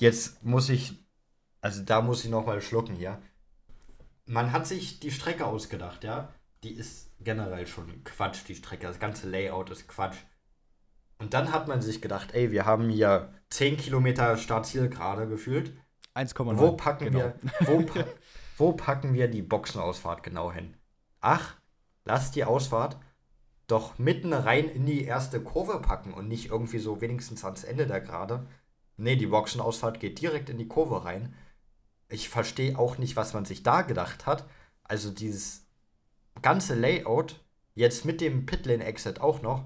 [0.00, 0.94] Jetzt muss ich,
[1.60, 3.22] also da muss ich nochmal schlucken hier.
[4.24, 6.34] Man hat sich die Strecke ausgedacht, ja.
[6.66, 8.88] Die ist generell schon Quatsch, die Strecke.
[8.88, 10.16] Das ganze Layout ist Quatsch.
[11.18, 15.76] Und dann hat man sich gedacht, ey, wir haben hier 10 Kilometer Startziel gerade gefühlt.
[16.16, 16.58] 1,9.
[16.58, 17.18] Wo packen genau.
[17.20, 18.04] wir, wo, pa
[18.56, 20.76] wo packen wir die Boxenausfahrt genau hin?
[21.20, 21.54] Ach,
[22.04, 22.98] lass die Ausfahrt
[23.68, 27.86] doch mitten rein in die erste Kurve packen und nicht irgendwie so wenigstens ans Ende
[27.86, 28.44] der Gerade.
[28.96, 31.32] Nee, die Boxenausfahrt geht direkt in die Kurve rein.
[32.08, 34.48] Ich verstehe auch nicht, was man sich da gedacht hat.
[34.82, 35.65] Also dieses
[36.42, 37.40] ganze Layout,
[37.74, 39.64] jetzt mit dem Pitlane-Exit auch noch,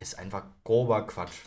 [0.00, 1.44] ist einfach grober Quatsch.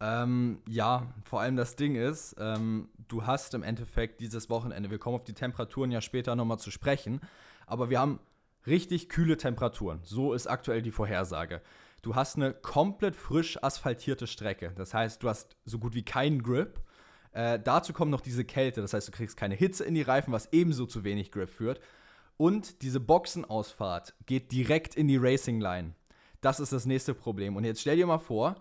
[0.00, 4.98] Ähm, ja, vor allem das Ding ist, ähm, du hast im Endeffekt dieses Wochenende, wir
[4.98, 7.20] kommen auf die Temperaturen ja später nochmal zu sprechen,
[7.66, 8.18] aber wir haben
[8.66, 10.00] richtig kühle Temperaturen.
[10.02, 11.60] So ist aktuell die Vorhersage.
[12.02, 14.72] Du hast eine komplett frisch asphaltierte Strecke.
[14.74, 16.80] Das heißt, du hast so gut wie keinen Grip.
[17.32, 18.80] Äh, dazu kommt noch diese Kälte.
[18.80, 21.80] Das heißt, du kriegst keine Hitze in die Reifen, was ebenso zu wenig Grip führt.
[22.40, 25.92] Und diese Boxenausfahrt geht direkt in die Racing Line.
[26.40, 27.54] Das ist das nächste Problem.
[27.54, 28.54] Und jetzt stell dir mal vor,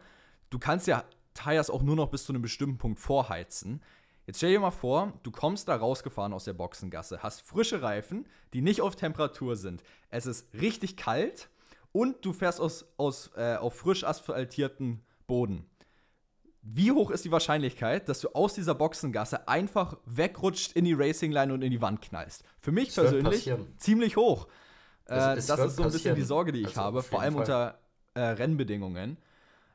[0.49, 3.81] du kannst ja Tires auch nur noch bis zu einem bestimmten Punkt vorheizen.
[4.27, 8.27] Jetzt stell dir mal vor, du kommst da rausgefahren aus der Boxengasse, hast frische Reifen,
[8.51, 9.81] die nicht auf Temperatur sind.
[10.09, 11.49] Es ist richtig kalt
[11.93, 15.69] und du fährst aus, aus, äh, auf frisch asphaltierten Boden.
[16.61, 21.53] Wie hoch ist die Wahrscheinlichkeit, dass du aus dieser Boxengasse einfach wegrutscht in die Racingline
[21.53, 22.43] und in die Wand knallst?
[22.59, 24.47] Für mich das persönlich ziemlich hoch.
[25.05, 27.33] Äh, das, das ist so ein bisschen die Sorge, die ich also habe, vor allem
[27.33, 27.41] Fall.
[27.41, 27.79] unter
[28.13, 29.17] äh, Rennbedingungen.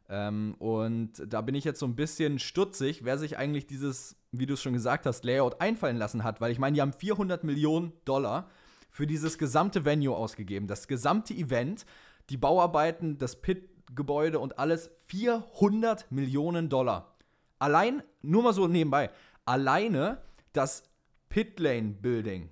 [0.09, 4.47] Ähm, und da bin ich jetzt so ein bisschen stutzig, wer sich eigentlich dieses, wie
[4.47, 7.45] du es schon gesagt hast, Layout einfallen lassen hat, weil ich meine, die haben 400
[7.45, 8.51] Millionen Dollar
[8.91, 10.67] für dieses gesamte Venue ausgegeben.
[10.67, 11.87] Das gesamte Event,
[12.31, 13.41] die Bauarbeiten, das
[13.87, 17.15] Pit-Gebäude und alles 400 Millionen Dollar.
[17.59, 19.11] Allein, nur mal so nebenbei,
[19.45, 20.19] alleine
[20.53, 20.83] das
[21.29, 22.51] Pitlane Building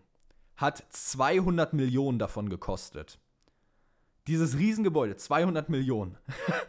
[0.57, 3.19] hat 200 Millionen davon gekostet.
[4.27, 6.17] Dieses Riesengebäude, 200 Millionen.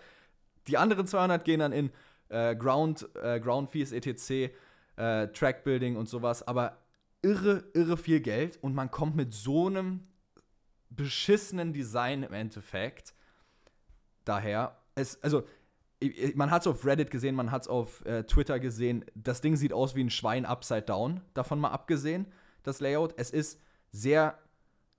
[0.68, 1.92] Die anderen 200 gehen dann in
[2.30, 4.54] äh, Ground, äh, Ground Fees, etc.,
[4.96, 6.48] äh, Track Building und sowas.
[6.48, 6.78] Aber
[7.22, 10.08] irre, irre viel Geld und man kommt mit so einem
[10.90, 13.14] beschissenen Design im Endeffekt
[14.26, 14.78] daher.
[14.96, 15.44] Es, also,
[16.36, 19.06] man hat es auf Reddit gesehen, man hat es auf äh, Twitter gesehen.
[19.16, 22.28] Das Ding sieht aus wie ein Schwein upside down, davon mal abgesehen,
[22.64, 23.14] das Layout.
[23.18, 24.38] Es ist sehr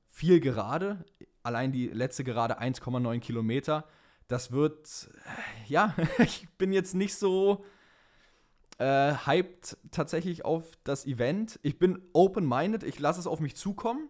[0.09, 1.05] viel gerade.
[1.43, 3.85] Allein die letzte Gerade 1,9 Kilometer.
[4.29, 7.65] Das wird, äh, ja, ich bin jetzt nicht so
[8.79, 11.59] äh, hyped tatsächlich auf das Event.
[11.63, 14.09] Ich bin open-minded, ich lasse es auf mich zukommen.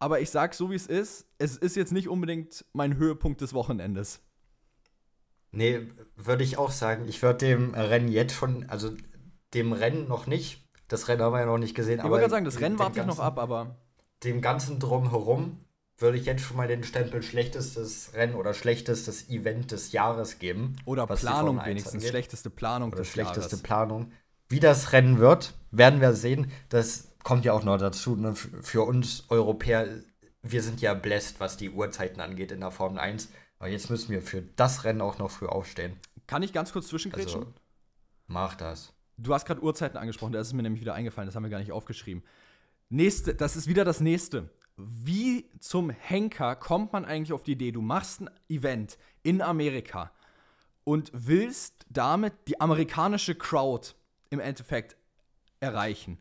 [0.00, 3.52] Aber ich sag so, wie es ist, es ist jetzt nicht unbedingt mein Höhepunkt des
[3.52, 4.20] Wochenendes.
[5.50, 5.80] Nee,
[6.16, 7.06] würde ich auch sagen.
[7.08, 8.90] Ich würde dem Rennen jetzt schon, also
[9.54, 10.64] dem Rennen noch nicht.
[10.88, 11.98] Das Rennen haben wir ja noch nicht gesehen.
[11.98, 13.76] Ich wollte gerade sagen, das Rennen warte ich noch ab, aber.
[14.24, 15.58] Dem ganzen Drumherum
[15.98, 20.76] würde ich jetzt schon mal den Stempel schlechtestes Rennen oder schlechtestes Event des Jahres geben.
[20.84, 22.08] Oder Planung wenigstens, angeht.
[22.10, 23.62] schlechteste Planung oder des schlechteste Jahres.
[23.62, 24.12] Planung.
[24.48, 26.50] Wie das Rennen wird, werden wir sehen.
[26.68, 28.16] Das kommt ja auch noch dazu.
[28.16, 28.34] Ne?
[28.34, 29.88] Für uns Europäer,
[30.42, 33.28] wir sind ja bläst, was die Uhrzeiten angeht in der Formel 1.
[33.58, 35.96] Aber jetzt müssen wir für das Rennen auch noch früh aufstehen.
[36.26, 37.40] Kann ich ganz kurz zwischengrätschen?
[37.40, 37.54] Also,
[38.26, 38.92] mach das.
[39.16, 41.50] Du hast gerade Uhrzeiten angesprochen, da ist es mir nämlich wieder eingefallen, das haben wir
[41.50, 42.22] gar nicht aufgeschrieben.
[42.88, 47.72] Nächste, das ist wieder das nächste wie zum Henker kommt man eigentlich auf die Idee,
[47.72, 50.12] du machst ein Event in Amerika
[50.84, 53.90] und willst damit die amerikanische Crowd
[54.30, 54.96] im Endeffekt
[55.60, 56.18] erreichen.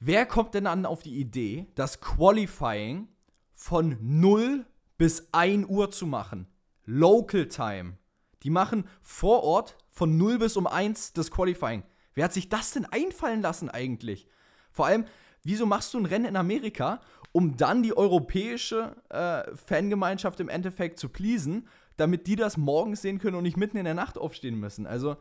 [0.00, 3.08] Wer kommt denn dann auf die Idee, das Qualifying
[3.52, 6.46] von 0 bis 1 Uhr zu machen?
[6.84, 7.98] Local Time.
[8.42, 11.82] Die machen vor Ort von 0 bis um 1 das Qualifying.
[12.14, 14.28] Wer hat sich das denn einfallen lassen eigentlich?
[14.70, 15.04] Vor allem,
[15.42, 17.00] wieso machst du ein Rennen in Amerika
[17.34, 21.66] um dann die europäische äh, Fangemeinschaft im Endeffekt zu pleasen,
[21.96, 24.86] damit die das morgens sehen können und nicht mitten in der Nacht aufstehen müssen.
[24.86, 25.16] Also,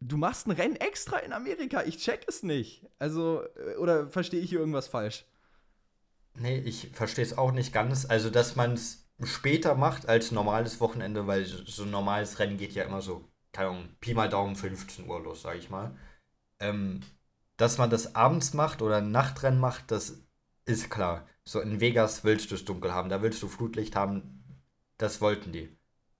[0.00, 1.84] du machst ein Rennen extra in Amerika.
[1.84, 2.84] Ich check es nicht.
[2.98, 5.26] Also, äh, oder verstehe ich hier irgendwas falsch?
[6.36, 8.04] Nee, ich verstehe es auch nicht ganz.
[8.04, 12.72] Also, dass man es später macht als normales Wochenende, weil so ein normales Rennen geht
[12.72, 15.96] ja immer so, keine Ahnung, Pi mal Daumen 15 Uhr los, sag ich mal.
[16.60, 17.00] Ähm,
[17.56, 20.18] dass man das abends macht oder ein Nachtrennen macht, das
[20.66, 21.26] ist klar.
[21.44, 24.44] So in Vegas willst du es dunkel haben, da willst du Flutlicht haben.
[24.98, 25.76] Das wollten die.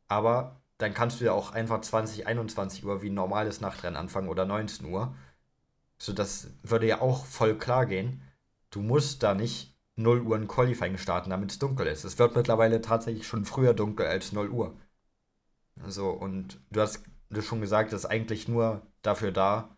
[0.09, 4.29] Aber dann kannst du ja auch einfach 20, 21 Uhr wie ein normales Nachtrennen anfangen
[4.29, 5.15] oder 19 Uhr.
[5.99, 8.23] So, das würde ja auch voll klar gehen.
[8.71, 12.05] Du musst da nicht 0 Uhr ein Qualifying starten, damit es dunkel ist.
[12.05, 14.77] Es wird mittlerweile tatsächlich schon früher dunkel als 0 Uhr.
[15.83, 17.05] Also, und du hast
[17.41, 19.77] schon gesagt, das ist eigentlich nur dafür da,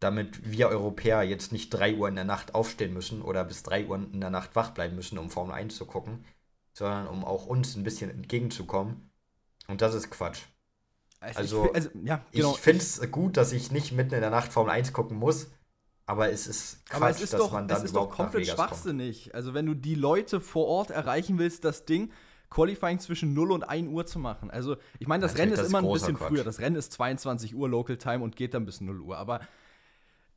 [0.00, 3.86] damit wir Europäer jetzt nicht 3 Uhr in der Nacht aufstehen müssen oder bis 3
[3.86, 6.24] Uhr in der Nacht wach bleiben müssen, um Formel 1 zu gucken,
[6.72, 9.10] sondern um auch uns ein bisschen entgegenzukommen.
[9.66, 10.42] Und das ist Quatsch.
[11.20, 12.52] Also, also, ich, also, ja, genau.
[12.52, 15.50] ich finde es gut, dass ich nicht mitten in der Nacht Formel 1 gucken muss,
[16.06, 18.46] aber es ist Quatsch, aber es ist dass doch, man dann es ist doch komplett
[18.46, 19.24] schwachsinnig.
[19.24, 19.34] Kommt.
[19.34, 22.12] Also wenn du die Leute vor Ort erreichen willst, das Ding
[22.50, 24.50] Qualifying zwischen 0 und 1 Uhr zu machen.
[24.50, 26.28] Also ich meine, das Natürlich, Rennen ist das immer ein bisschen Quatsch.
[26.28, 26.44] früher.
[26.44, 29.18] Das Rennen ist 22 Uhr Local Time und geht dann bis 0 Uhr.
[29.18, 29.40] Aber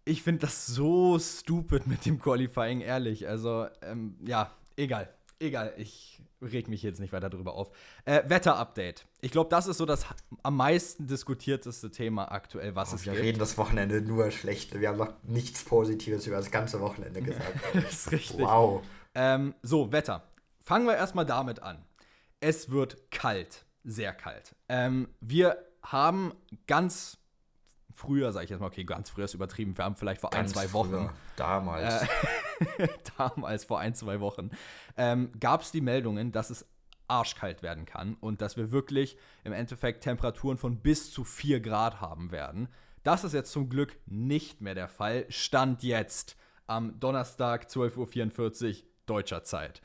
[0.03, 3.27] ich finde das so stupid mit dem Qualifying, ehrlich.
[3.27, 5.13] Also, ähm, ja, egal.
[5.39, 7.69] Egal, ich reg mich jetzt nicht weiter drüber auf.
[8.05, 9.05] Äh, Wetter-Update.
[9.21, 10.05] Ich glaube, das ist so das
[10.43, 13.23] am meisten diskutierteste Thema aktuell, was oh, es wir gibt.
[13.23, 14.79] Wir reden das Wochenende nur schlecht.
[14.79, 17.53] Wir haben noch nichts Positives über das ganze Wochenende gesagt.
[17.73, 18.39] das ist richtig.
[18.39, 18.83] Wow.
[19.13, 20.23] Ähm, so, Wetter.
[20.59, 21.83] Fangen wir erstmal damit an.
[22.39, 23.65] Es wird kalt.
[23.83, 24.55] Sehr kalt.
[24.69, 26.33] Ähm, wir haben
[26.67, 27.17] ganz
[27.93, 30.51] früher, sage ich jetzt mal, okay, ganz früher ist übertrieben, wir haben vielleicht vor ganz
[30.51, 30.89] ein, zwei Wochen.
[30.89, 32.03] Früher, damals.
[32.03, 32.07] Äh,
[33.17, 34.51] damals, vor ein, zwei Wochen,
[34.97, 36.65] ähm, gab es die Meldungen, dass es
[37.07, 42.01] arschkalt werden kann und dass wir wirklich im Endeffekt Temperaturen von bis zu 4 Grad
[42.01, 42.67] haben werden.
[43.03, 45.25] Das ist jetzt zum Glück nicht mehr der Fall.
[45.29, 49.81] Stand jetzt am Donnerstag 12.44 Uhr deutscher Zeit.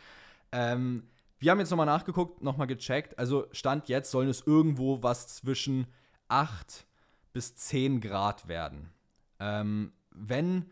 [0.51, 1.05] Ähm,
[1.39, 3.19] wir haben jetzt nochmal nachgeguckt, nochmal gecheckt.
[3.19, 5.87] Also Stand jetzt sollen es irgendwo was zwischen
[6.29, 6.87] 8
[7.33, 8.91] bis 10 Grad werden.
[9.39, 10.71] Ähm, wenn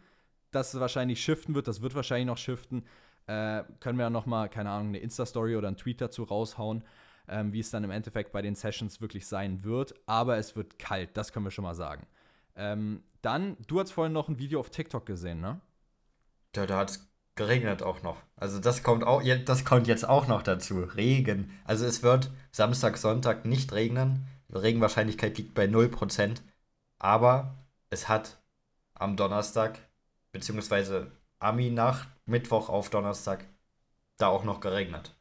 [0.51, 2.85] das wahrscheinlich shiften wird, das wird wahrscheinlich noch shiften,
[3.27, 6.85] äh, können wir ja noch mal, keine Ahnung, eine Insta-Story oder einen Tweet dazu raushauen,
[7.29, 9.95] ähm, wie es dann im Endeffekt bei den Sessions wirklich sein wird.
[10.07, 12.07] Aber es wird kalt, das können wir schon mal sagen.
[12.57, 15.61] Ähm, dann, du hast vorhin noch ein Video auf TikTok gesehen, ne?
[16.57, 18.17] Ja, da hat es geregnet auch noch.
[18.37, 20.81] Also das kommt auch, das kommt jetzt auch noch dazu.
[20.81, 21.51] Regen.
[21.65, 24.27] Also es wird Samstag, Sonntag nicht regnen.
[24.49, 26.43] Die Regenwahrscheinlichkeit liegt bei 0%.
[26.99, 27.55] Aber
[27.89, 28.39] es hat
[28.95, 29.79] am Donnerstag,
[30.33, 33.47] beziehungsweise Ami-Nacht, Mittwoch auf Donnerstag,
[34.19, 35.15] da auch noch geregnet.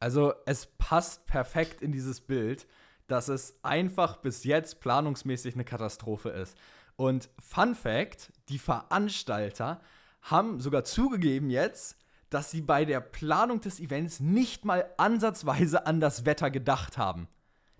[0.00, 2.66] Also es passt perfekt in dieses Bild,
[3.08, 6.56] dass es einfach bis jetzt planungsmäßig eine Katastrophe ist.
[6.96, 9.80] Und Fun Fact: Die Veranstalter
[10.22, 11.96] haben sogar zugegeben jetzt,
[12.30, 17.28] dass sie bei der Planung des Events nicht mal ansatzweise an das Wetter gedacht haben.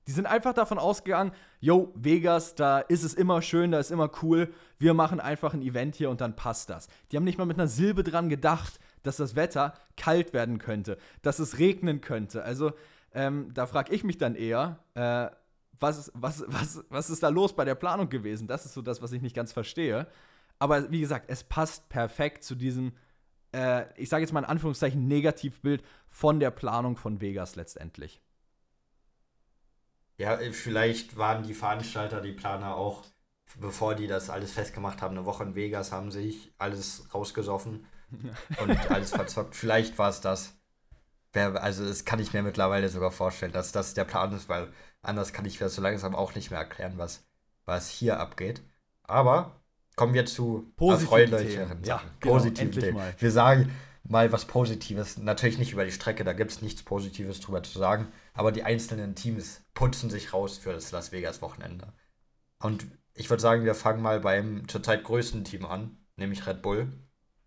[0.09, 4.11] Die sind einfach davon ausgegangen, yo, Vegas, da ist es immer schön, da ist immer
[4.23, 6.89] cool, wir machen einfach ein Event hier und dann passt das.
[7.13, 10.97] Die haben nicht mal mit einer Silbe dran gedacht, dass das Wetter kalt werden könnte,
[11.21, 12.43] dass es regnen könnte.
[12.43, 12.73] Also
[13.13, 15.29] ähm, da frage ich mich dann eher, äh,
[15.79, 18.49] was, was, was, was ist da los bei der Planung gewesen?
[18.49, 20.07] Das ist so das, was ich nicht ganz verstehe.
[20.59, 22.93] Aber wie gesagt, es passt perfekt zu diesem,
[23.55, 28.23] äh, ich sage jetzt mal in Anführungszeichen, Negativbild von der Planung von Vegas letztendlich.
[30.19, 33.05] Ja, vielleicht waren die Veranstalter, die Planer auch,
[33.61, 37.87] bevor die das alles festgemacht haben, eine Woche in Vegas, haben sich alles rausgesoffen
[38.61, 39.55] und alles verzockt.
[39.55, 40.55] Vielleicht war es das.
[41.35, 45.33] Also, das kann ich mir mittlerweile sogar vorstellen, dass das der Plan ist, weil anders
[45.33, 47.25] kann ich mir das so langsam auch nicht mehr erklären, was,
[47.65, 48.61] was hier abgeht.
[49.05, 49.61] Aber
[49.95, 52.97] kommen wir zu erfreulicheren ja, genau, positiven Themen.
[52.97, 53.15] Mal.
[53.19, 53.71] Wir sagen
[54.09, 55.19] mal was Positives.
[55.19, 58.09] Natürlich nicht über die Strecke, da gibt es nichts Positives drüber zu sagen.
[58.39, 61.93] Aber die einzelnen Teams putzen sich raus für das Las Vegas Wochenende.
[62.61, 66.93] Und ich würde sagen, wir fangen mal beim zurzeit größten Team an, nämlich Red Bull.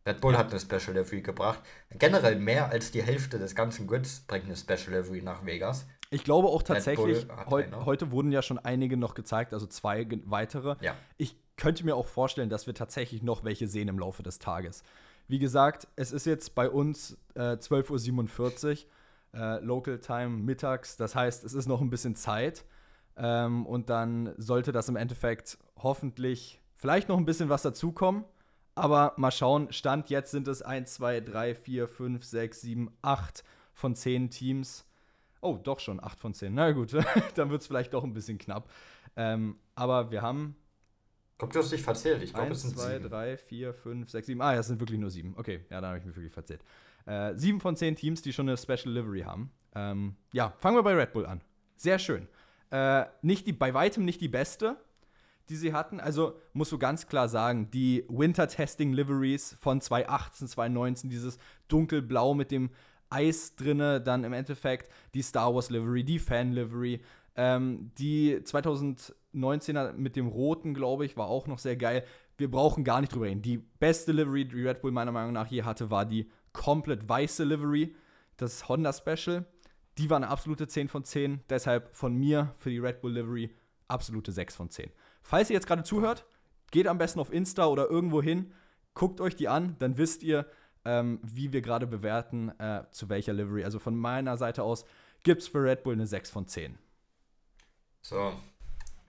[0.05, 1.61] Red Bull hat eine Special Livery gebracht.
[1.91, 5.85] Generell mehr als die Hälfte des ganzen Grids bringt eine Special Livery nach Vegas.
[6.09, 10.75] Ich glaube auch tatsächlich, heu heute wurden ja schon einige noch gezeigt, also zwei weitere.
[10.81, 10.95] Ja.
[11.17, 14.83] Ich könnte mir auch vorstellen, dass wir tatsächlich noch welche sehen im Laufe des Tages.
[15.29, 18.89] Wie gesagt, es ist jetzt bei uns äh, 12.47 Uhr,
[19.33, 20.97] äh, Local Time mittags.
[20.97, 22.65] Das heißt, es ist noch ein bisschen Zeit.
[23.17, 28.23] Ähm, und dann sollte das im Endeffekt hoffentlich vielleicht noch ein bisschen was dazukommen.
[28.75, 33.43] Aber mal schauen, Stand jetzt sind es 1, 2, 3, 4, 5, 6, 7, 8
[33.73, 34.85] von 10 Teams.
[35.41, 36.53] Oh, doch schon 8 von 10.
[36.53, 36.95] Na gut,
[37.35, 38.69] dann wird es vielleicht doch ein bisschen knapp.
[39.15, 40.55] Ähm, aber wir haben
[41.37, 42.21] Kommt, du hast dich verzählt.
[42.21, 44.41] Ich glaube, es sind 2, 3, 4, 5, 6, 7.
[44.41, 45.33] Ah, ja, es sind wirklich nur sieben.
[45.35, 46.63] Okay, ja, da habe ich mich wirklich verzählt.
[47.05, 49.51] Äh, sieben von zehn Teams, die schon eine Special Livery haben.
[49.75, 51.41] Ähm, ja, fangen wir bei Red Bull an.
[51.75, 52.27] Sehr schön.
[52.69, 54.77] Äh, nicht die, bei weitem nicht die beste,
[55.49, 55.99] die sie hatten.
[55.99, 61.37] Also musst du ganz klar sagen, die Winter Testing Liveries von 2018, 2019, dieses
[61.67, 62.69] dunkelblau mit dem
[63.09, 67.01] Eis drinne, dann im Endeffekt die Star Wars Livery, die Fan Livery,
[67.35, 72.05] ähm, die 2019er mit dem roten, glaube ich, war auch noch sehr geil.
[72.37, 73.41] Wir brauchen gar nicht drüber reden.
[73.41, 77.43] Die beste Livery, die Red Bull meiner Meinung nach je hatte, war die komplett weiße
[77.43, 77.95] Livery,
[78.37, 79.45] das Honda Special.
[79.97, 81.41] Die war eine absolute 10 von 10.
[81.49, 83.55] Deshalb von mir für die Red Bull Livery
[83.87, 84.89] absolute 6 von 10.
[85.21, 86.25] Falls ihr jetzt gerade zuhört,
[86.71, 88.53] geht am besten auf Insta oder irgendwo hin,
[88.93, 90.47] guckt euch die an, dann wisst ihr,
[90.85, 93.63] ähm, wie wir gerade bewerten, äh, zu welcher Livery.
[93.63, 94.85] Also von meiner Seite aus
[95.23, 96.77] gibt es für Red Bull eine 6 von 10.
[98.01, 98.33] So.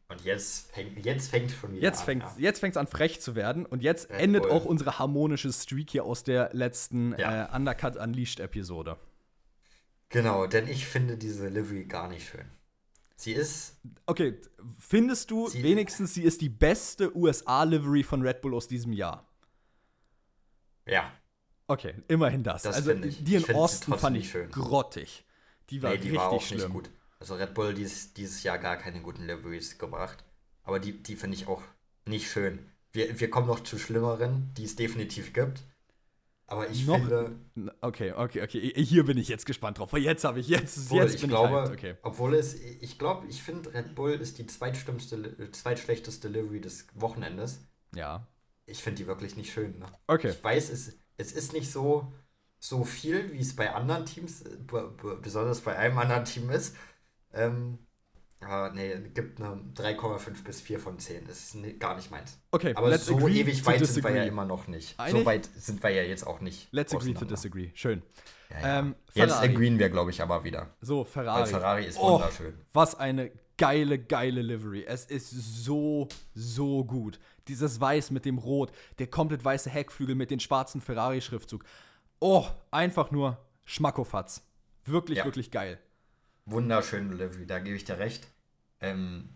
[0.09, 2.07] Und jetzt fängt, jetzt fängt schon wieder jetzt an.
[2.07, 2.35] Fängt, ja.
[2.38, 3.65] Jetzt fängt es an, frech zu werden.
[3.65, 4.53] Und jetzt Red endet Bull.
[4.53, 7.47] auch unsere harmonische Streak hier aus der letzten ja.
[7.47, 8.99] äh, Undercut Unleashed-Episode.
[10.11, 12.45] Genau, denn ich finde diese Livery gar nicht schön.
[13.17, 13.81] Sie ist.
[14.07, 14.38] Okay,
[14.79, 19.27] findest du sie wenigstens, sie ist die beste USA-Livery von Red Bull aus diesem Jahr?
[20.87, 21.11] Ja.
[21.69, 22.62] Okay, immerhin das.
[22.62, 23.25] das also ich.
[23.25, 24.51] die in ich Osten fand ich schön.
[24.51, 25.25] grottig.
[25.71, 26.61] Die war nee, die richtig war auch schlimm.
[26.61, 26.91] Nicht gut.
[27.23, 30.25] Also Red Bull dies, dieses Jahr gar keine guten Liveries gebracht.
[30.65, 31.63] Aber die, die finde ich auch
[32.05, 32.59] nicht schön.
[32.91, 35.63] Wir, wir kommen noch zu schlimmeren, die es definitiv gibt.
[36.49, 37.37] Aber ich noch, finde.
[37.81, 38.73] Okay, okay, okay.
[38.75, 39.93] Hier bin ich jetzt gespannt drauf.
[39.93, 40.77] Jetzt habe ich jetzt.
[40.87, 41.95] Obwohl, jetzt ich bin glaube, ich okay.
[42.03, 47.61] obwohl es, ich glaube, ich finde Red Bull ist die zweitschlimmste, zweitschlechteste Delivery des Wochenendes.
[47.95, 48.27] Ja.
[48.67, 49.79] Ich finde die wirklich nicht schön.
[49.79, 49.87] Ne?
[50.09, 50.31] Okay.
[50.31, 52.13] Ich weiß, es, es ist nicht so,
[52.59, 54.43] so viel, wie es bei anderen Teams,
[55.23, 56.75] besonders bei einem anderen Team ist.
[57.33, 57.79] Ähm,
[58.45, 61.27] Ah, nee, gibt eine 3,5 bis 4 von 10.
[61.27, 62.38] Das ist gar nicht meins.
[62.51, 63.87] Okay, aber so ewig weit disagree.
[63.87, 64.99] sind wir ja immer noch nicht.
[64.99, 65.12] Einig?
[65.12, 66.68] So weit sind wir ja jetzt auch nicht.
[66.73, 67.71] Let's agree to disagree.
[67.75, 68.03] Schön.
[68.51, 68.79] Ja, ja.
[68.81, 70.71] Ähm, jetzt agreeen wir, glaube ich, aber wieder.
[70.81, 71.42] So, Ferrari.
[71.42, 72.55] Weil Ferrari ist oh, wunderschön.
[72.73, 74.85] Was eine geile, geile Livery.
[74.87, 77.21] Es ist so, so gut.
[77.49, 81.64] Dieses Weiß mit dem Rot, der komplett weiße Heckflügel mit dem schwarzen Ferrari-Schriftzug.
[82.18, 84.42] Oh, einfach nur Schmackofatz.
[84.85, 85.25] Wirklich, ja.
[85.25, 85.79] wirklich geil
[86.53, 88.29] wunderschöne Livery, da gebe ich dir recht.
[88.81, 89.31] Ähm,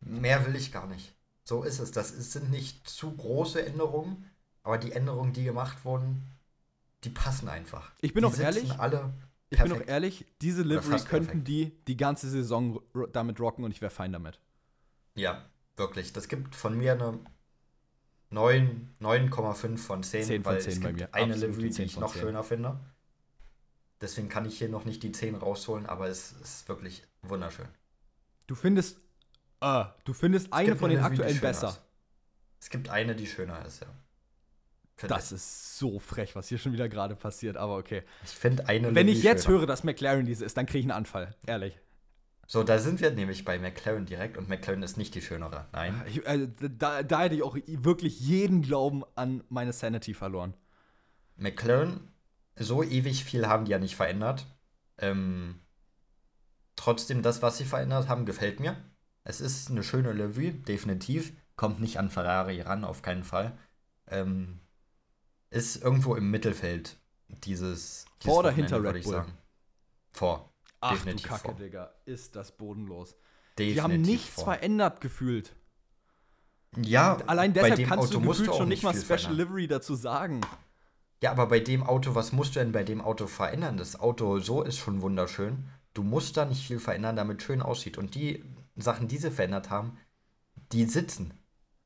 [0.00, 1.14] mehr will ich gar nicht.
[1.44, 1.90] So ist es.
[1.90, 4.30] Das ist, sind nicht zu große Änderungen,
[4.62, 6.22] aber die Änderungen, die gemacht wurden,
[7.04, 7.92] die passen einfach.
[8.00, 8.78] Ich bin die auch ehrlich.
[8.78, 9.12] Alle
[9.50, 11.48] ich bin auch ehrlich, diese Livery könnten perfekt.
[11.48, 12.80] die die ganze Saison
[13.12, 14.40] damit rocken und ich wäre fein damit.
[15.14, 15.44] Ja,
[15.76, 16.12] wirklich.
[16.12, 17.18] Das gibt von mir eine
[18.30, 21.14] 9 9,5 von 10, 10 von weil 10 es bei gibt mir.
[21.14, 22.22] eine Absolute Livery, 10 die ich noch 10.
[22.22, 22.80] schöner finde.
[24.04, 27.64] Deswegen kann ich hier noch nicht die 10 rausholen, aber es ist wirklich wunderschön.
[28.46, 28.98] Du findest
[29.62, 31.68] äh, du findest eine von den aktuellen besser.
[31.70, 31.80] ist.
[32.60, 33.86] Es gibt eine, die schöner ist, ja.
[34.94, 38.02] Finde Das ist so frech, was hier schon wieder gerade passiert, aber okay.
[38.24, 39.60] Ich finde eine Wenn ich jetzt schöner.
[39.60, 41.80] höre, dass McLaren diese ist, dann kriege ich einen Anfall, ehrlich.
[42.46, 45.66] So, da sind wir nämlich bei McLaren direkt und McLaren ist nicht die schönere.
[45.72, 46.02] Nein.
[46.06, 46.46] Ich, äh,
[46.78, 50.52] da, da hätte ich auch wirklich jeden Glauben an meine Sanity verloren.
[51.36, 52.12] McLaren,
[52.56, 54.46] so ewig viel haben die ja nicht verändert.
[54.98, 55.60] Ähm,
[56.76, 58.76] trotzdem, das, was sie verändert haben, gefällt mir.
[59.24, 61.32] Es ist eine schöne Livery, definitiv.
[61.56, 63.56] Kommt nicht an Ferrari ran, auf keinen Fall.
[64.08, 64.60] Ähm,
[65.50, 66.96] ist irgendwo im Mittelfeld
[67.28, 68.06] dieses.
[68.22, 69.14] dieses Vor oder hinter würde Red ich Bull?
[69.14, 69.38] sagen.
[70.12, 70.52] Vor.
[70.80, 71.54] Ach Definitiv du Kacke, vor.
[71.54, 71.94] Digga.
[72.04, 73.16] Ist das bodenlos.
[73.58, 74.44] Definitiv Die haben nichts vor.
[74.44, 75.54] verändert gefühlt.
[76.76, 79.36] Ja, Allein bei deshalb dem kannst Auto du musst gefühlt schon nicht mal Special verändern.
[79.36, 80.40] Livery dazu sagen.
[81.24, 83.78] Ja, aber bei dem Auto, was musst du denn bei dem Auto verändern?
[83.78, 85.64] Das Auto so ist schon wunderschön.
[85.94, 87.96] Du musst da nicht viel verändern, damit es schön aussieht.
[87.96, 88.44] Und die
[88.76, 89.96] Sachen, die sie verändert haben,
[90.72, 91.32] die sitzen.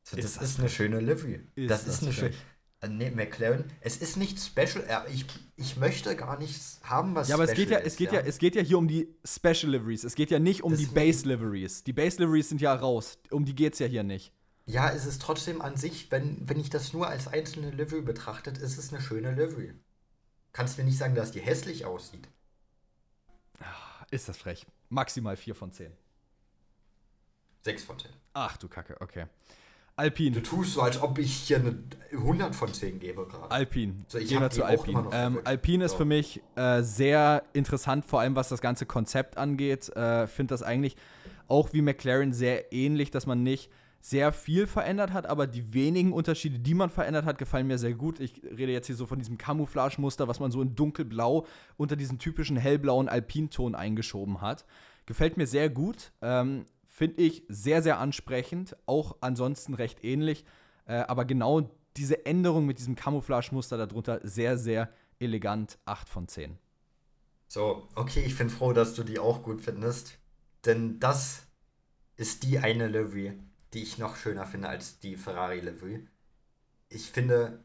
[0.03, 0.77] So, das Ist ist, das eine frech.
[0.77, 1.41] schöne Livery.
[1.55, 2.33] Ist das das ist eine schöne.
[2.33, 2.91] frech.
[2.91, 4.85] Ne, McLaren, es ist nicht special.
[4.89, 5.25] Ja, ich,
[5.57, 8.13] ich möchte gar nichts haben, was Ja, aber es special geht ja, ist, es geht
[8.13, 8.21] ja.
[8.21, 10.03] es geht ja hier um die Special Liveries.
[10.03, 11.85] Es geht ja nicht um Das die ist- Base Liveries.
[11.85, 13.19] Die Base Liveries sind ja raus.
[13.31, 14.33] Um die geht's ja hier nicht.
[14.69, 18.59] Ja, es ist trotzdem an sich, wenn, wenn ich das nur als einzelne Livery betrachtet,
[18.59, 19.73] ist es eine schöne Livery.
[20.53, 22.29] Kannst mir nicht sagen, dass die hässlich aussieht.
[24.11, 24.67] Ist das frech.
[24.91, 25.91] Maximal 4 von 10.
[27.63, 28.11] 6 von 10.
[28.35, 29.27] Ach du Kacke, okay.
[29.97, 30.37] Alpine.
[30.37, 33.51] Du tust so, als ob ich hier eine 100 von 10 gebe gerade.
[33.51, 34.05] Alpine.
[34.07, 35.09] So, ich Gehen wir zu Alpine.
[35.13, 35.41] Ähm.
[35.45, 35.99] Alpine ist So.
[35.99, 39.89] für mich äh, sehr interessant, vor allem was das ganze Konzept angeht.
[39.97, 40.97] Äh, Finde das eigentlich
[41.49, 46.13] auch wie McLaren sehr ähnlich, dass man nicht sehr viel verändert hat, aber die wenigen
[46.13, 48.21] Unterschiede, die man verändert hat, gefallen mir sehr gut.
[48.21, 52.19] Ich rede jetzt hier so von diesem Camouflage-Muster, was man so in dunkelblau unter diesen
[52.19, 54.65] typischen hellblauen Alpinton eingeschoben hat.
[55.07, 56.13] Gefällt mir sehr gut.
[56.23, 58.77] Ähm, Finde ich sehr, sehr ansprechend.
[58.87, 60.45] Auch ansonsten recht ähnlich.
[60.87, 65.79] Äh, aber genau diese Änderung mit diesem Camouflage-Muster darunter sehr, sehr elegant.
[65.85, 66.59] 8 von 10.
[67.49, 70.19] So, okay, ich bin froh, dass du die auch gut findest.
[70.65, 71.47] Denn das
[72.17, 73.33] ist die eine Livery,
[73.73, 76.07] die ich noch schöner finde als die Ferrari Livery.
[76.89, 77.65] Ich finde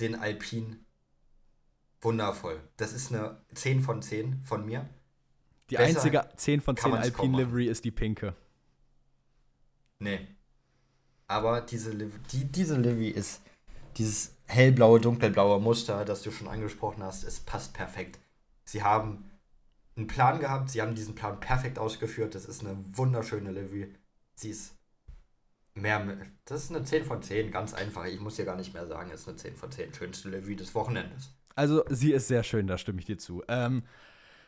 [0.00, 0.78] den Alpine
[2.00, 2.60] wundervoll.
[2.76, 4.88] Das ist eine 10 von 10 von mir.
[5.70, 8.34] Die Besser einzige 10 von kann 10 man's kaum Alpine-Livery ist die pinke.
[9.98, 10.26] Nee.
[11.26, 13.40] Aber diese, Liv die, diese Livery ist
[13.96, 18.18] dieses hellblaue, dunkelblaue Muster, das du schon angesprochen hast, es passt perfekt.
[18.64, 19.30] Sie haben
[19.96, 22.34] einen Plan gehabt, sie haben diesen Plan perfekt ausgeführt.
[22.34, 23.94] Das ist eine wunderschöne Livery.
[24.34, 24.73] Sie ist
[25.74, 26.06] mehr,
[26.44, 28.04] das ist eine 10 von 10, ganz einfach.
[28.06, 29.94] Ich muss dir gar nicht mehr sagen, es ist eine 10 von 10.
[29.94, 31.30] Schönste Livery des Wochenendes.
[31.56, 33.42] Also, sie ist sehr schön, da stimme ich dir zu.
[33.48, 33.82] Ähm,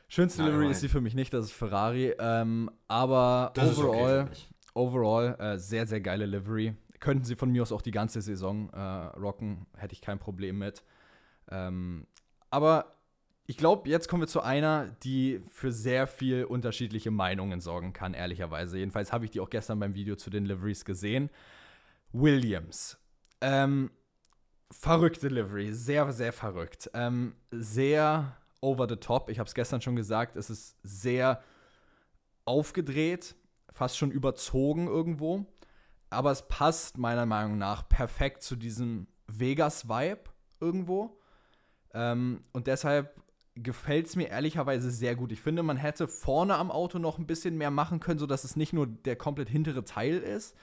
[0.09, 0.73] schönste Nein, Livery nein.
[0.73, 2.15] ist sie für mich nicht, das ist Ferrari.
[2.19, 4.49] Ähm, aber Das okay overall, mich.
[4.75, 6.75] overall äh, sehr, sehr geile Livery.
[6.99, 8.81] Könnten sie von mir aus auch die ganze Saison äh,
[9.19, 10.83] rocken, hätte ich kein Problem mit.
[11.51, 12.07] Ähm,
[12.51, 12.96] aber
[13.47, 18.13] ich glaube, jetzt kommen wir zu einer, die für sehr viel unterschiedliche Meinungen sorgen kann,
[18.13, 18.79] ehrlicherweise.
[18.79, 21.31] Jedenfalls habe ich die auch gestern beim Video zu den Liveries gesehen.
[22.13, 22.99] Williams.
[23.41, 23.91] Ähm,
[24.71, 26.91] verrückte Livery, sehr, sehr verrückt.
[26.95, 29.31] Ähm, sehr over the top.
[29.31, 31.41] Ich habe es gestern schon gesagt, es ist sehr
[32.47, 33.37] aufgedreht,
[33.71, 35.47] fast schon überzogen irgendwo.
[36.11, 40.31] Aber es passt meiner Meinung nach perfekt zu diesem Vegas-Vibe
[40.61, 41.21] irgendwo.
[41.95, 43.23] Ähm, und deshalb
[43.57, 45.33] gefällt es mir ehrlicherweise sehr gut.
[45.33, 48.57] Ich finde, man hätte vorne am Auto noch ein bisschen mehr machen können, sodass es
[48.57, 50.55] nicht nur der komplett hintere Teil ist.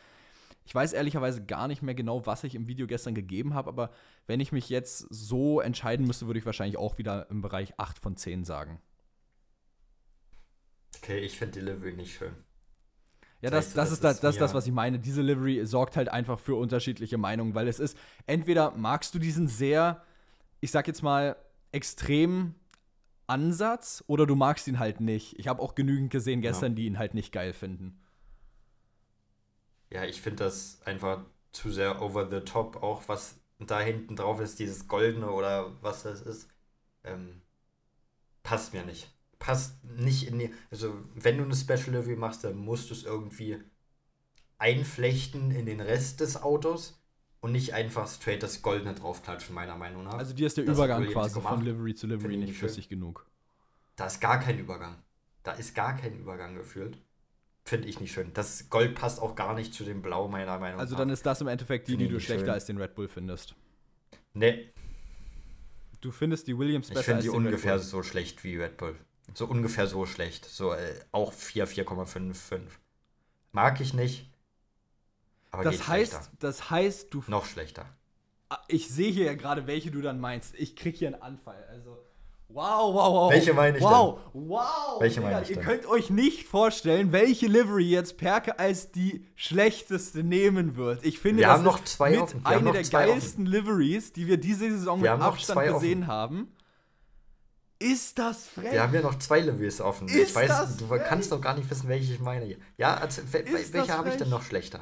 [0.66, 3.92] Ich weiß ehrlicherweise gar nicht mehr genau, was ich im Video gestern gegeben habe, aber
[4.28, 8.00] wenn ich mich jetzt so entscheiden müsste, würde ich wahrscheinlich auch wieder im Bereich 8
[8.00, 8.80] von 10 sagen.
[10.98, 12.34] Okay, ich finde die Livery nicht schön.
[13.42, 15.00] Ja, das, das, das ist, das, das ist das, was ich meine.
[15.00, 19.50] Diese Livery sorgt halt einfach für unterschiedliche Meinungen, weil es ist, entweder magst du diesen
[19.50, 20.02] sehr,
[20.62, 21.36] ich sag jetzt mal,
[21.74, 22.56] extremen
[23.28, 25.38] Ansatz oder du magst ihn halt nicht.
[25.40, 28.00] Ich habe auch genügend gesehen gestern, die ihn halt nicht geil finden.
[29.90, 34.40] Ja, ich finde das einfach zu sehr over the top, auch was da hinten drauf
[34.40, 36.50] ist, dieses Goldene oder was das ist,
[37.04, 37.42] ähm,
[38.42, 39.14] passt mir nicht.
[39.40, 43.04] Passt nicht in die, also wenn du eine Special Livery machst, dann musst du es
[43.04, 43.60] irgendwie
[44.58, 47.03] einflechten in den Rest des Autos
[47.44, 50.14] und nicht einfach straight das Goldene draufklatschen, meiner Meinung nach.
[50.14, 51.56] Also dir ist der Das Übergang quasi gemacht.
[51.56, 53.26] von Livery zu Livery Finde ich nicht flüssig genug.
[53.98, 54.96] Da ist gar kein Übergang.
[55.44, 56.98] Da ist gar kein Übergang gefühlt.
[57.66, 58.32] Finde ich nicht schön.
[58.34, 61.00] Das Gold passt auch gar nicht zu dem Blau, meiner Meinung Also nach.
[61.00, 62.54] dann ist das im Endeffekt die, Finde die ich du schlechter schön.
[62.54, 63.56] als den Red Bull findest.
[64.34, 64.70] Nee,
[66.00, 68.58] Du findest die Williams ich besser finde als die den Red ungefähr so schlecht wie
[68.58, 68.96] Red Bull.
[69.34, 70.46] So ungefähr so schlecht.
[70.46, 72.60] So äh, auch 4, 4,55.
[73.52, 74.30] Mag ich nicht.
[75.54, 76.32] Aber Das heißt, schlechter.
[76.40, 77.86] das heißt, du Noch schlechter.
[78.50, 80.56] Ah, Ich sehe hier ja gerade, welche du dann meinst.
[80.56, 81.64] Ich krieg hier einen Anfall.
[81.70, 81.92] Also,
[82.50, 83.32] wow, wow, wow.
[83.32, 85.00] Welche meine ich Wow, wow.
[85.00, 85.66] Welche Digga, meine ich Ihr denn?
[85.66, 91.06] könnt euch nicht vorstellen, welche Livery jetzt Perke als die schlechteste nehmen wird.
[91.06, 92.42] Ich finde, Wir das haben noch ist zwei mit offen.
[92.46, 95.82] Eine der geilsten Liveries, die wir diese Saison Wir mit Abstand zwei offen.
[95.82, 96.52] gesehen haben.
[97.78, 98.72] Ist das frech?
[98.72, 100.08] Wir haben ja noch zwei Levis offen.
[100.08, 101.04] Ist ich weiß, das du frech?
[101.06, 102.56] kannst doch gar nicht wissen, welche ich meine.
[102.78, 104.80] Ja, Ist welche habe ich denn noch schlechter?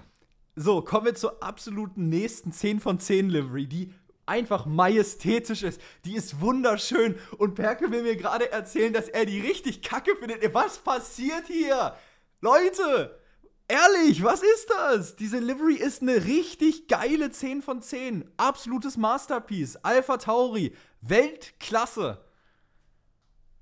[0.55, 3.93] So, kommen wir zur absoluten nächsten 10 von 10 Livery, die
[4.25, 5.81] einfach majestätisch ist.
[6.05, 7.17] Die ist wunderschön.
[7.37, 10.53] Und Perke will mir gerade erzählen, dass er die richtig kacke findet.
[10.53, 11.95] Was passiert hier?
[12.41, 13.19] Leute,
[13.67, 15.15] ehrlich, was ist das?
[15.15, 18.29] Diese Livery ist eine richtig geile 10 von 10.
[18.37, 19.77] Absolutes Masterpiece.
[19.77, 20.75] Alpha Tauri.
[21.01, 22.23] Weltklasse.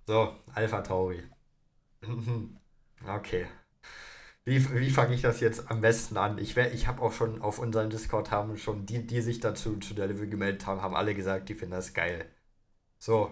[0.08, 1.24] So, Alpha Tauri.
[3.08, 3.48] okay.
[4.50, 6.40] Wie, wie fange ich das jetzt am besten an?
[6.40, 9.78] Ich, wär- ich habe auch schon auf unserem Discord haben schon die, die sich dazu
[9.78, 12.26] zu der Level gemeldet haben, haben alle gesagt, die finden das geil.
[12.98, 13.32] So,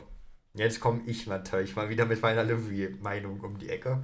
[0.53, 4.03] jetzt komme ich natürlich mal wieder mit meiner Livery-Meinung um die Ecke.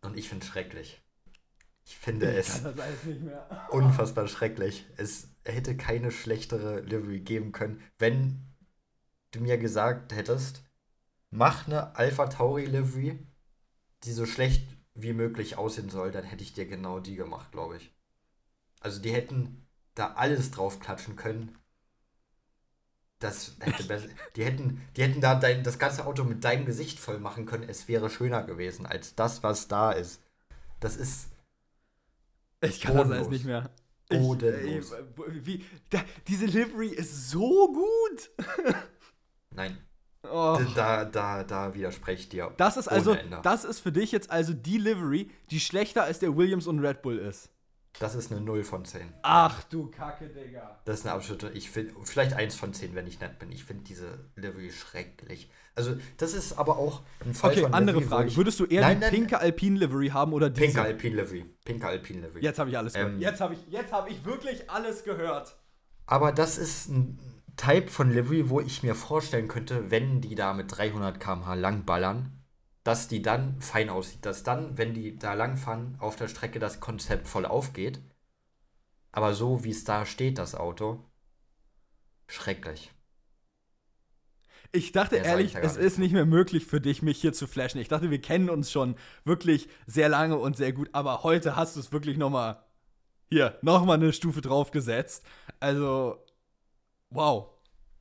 [0.00, 1.02] Und ich finde es schrecklich.
[1.84, 2.62] Ich finde es
[3.04, 3.68] nicht mehr.
[3.72, 4.86] unfassbar schrecklich.
[4.96, 8.40] Es hätte keine schlechtere Livery geben können, wenn
[9.32, 10.64] du mir gesagt hättest,
[11.30, 13.18] mach eine Alpha Tauri Livery,
[14.04, 17.76] die so schlecht wie möglich aussehen soll, dann hätte ich dir genau die gemacht, glaube
[17.76, 17.92] ich.
[18.80, 21.56] Also die hätten da alles drauf klatschen können.
[23.18, 24.08] Das hätte besser.
[24.36, 27.68] Die hätten, die hätten da dein, das ganze Auto mit deinem Gesicht voll machen können.
[27.68, 30.20] Es wäre schöner gewesen als das, was da ist.
[30.80, 31.28] Das ist
[32.60, 33.28] Ich kann das alles Bodenlos.
[33.28, 33.70] nicht mehr.
[34.08, 34.92] Ich, Bodenlos.
[34.92, 35.04] äh,
[35.46, 38.30] wie, da, diese Livery ist so gut.
[39.50, 39.78] Nein,
[40.32, 40.58] Oh.
[40.74, 42.52] Da, da, da widerspreche ich dir.
[42.56, 46.36] Das ist also, das ist für dich jetzt also die Livery, die schlechter als der
[46.36, 47.50] Williams und Red Bull ist.
[47.98, 49.12] Das ist eine 0 von 10.
[49.22, 50.80] Ach du Kacke, Digga.
[50.86, 53.52] Das ist eine absolute, ich finde, vielleicht 1 von 10, wenn ich nett bin.
[53.52, 55.50] Ich finde diese Livery schrecklich.
[55.74, 58.36] Also, das ist aber auch ein Fall Okay, andere Livery, Frage.
[58.36, 60.66] Würdest du eher Nein, die nein, pinke Alpine Livery haben oder diese?
[60.66, 61.44] Pinke Alpine Livery.
[61.64, 62.42] Pinke Alpine Livery.
[62.42, 63.12] Jetzt habe ich alles gehört.
[63.12, 65.56] Ähm, jetzt habe ich, jetzt hab ich wirklich alles gehört.
[66.06, 67.18] Aber das ist ein
[67.56, 72.42] Type von Livery, wo ich mir vorstellen könnte, wenn die da mit 300 km/h langballern,
[72.84, 74.24] dass die dann fein aussieht.
[74.24, 78.00] Dass dann, wenn die da langfahren, auf der Strecke das Konzept voll aufgeht.
[79.12, 81.04] Aber so wie es da steht, das Auto,
[82.26, 82.92] schrecklich.
[84.74, 87.78] Ich dachte sag ehrlich, es ist nicht mehr möglich für dich, mich hier zu flashen.
[87.78, 91.76] Ich dachte, wir kennen uns schon wirklich sehr lange und sehr gut, aber heute hast
[91.76, 92.64] du es wirklich noch mal
[93.28, 95.24] hier noch mal eine Stufe draufgesetzt.
[95.60, 96.24] Also
[97.14, 97.50] wow,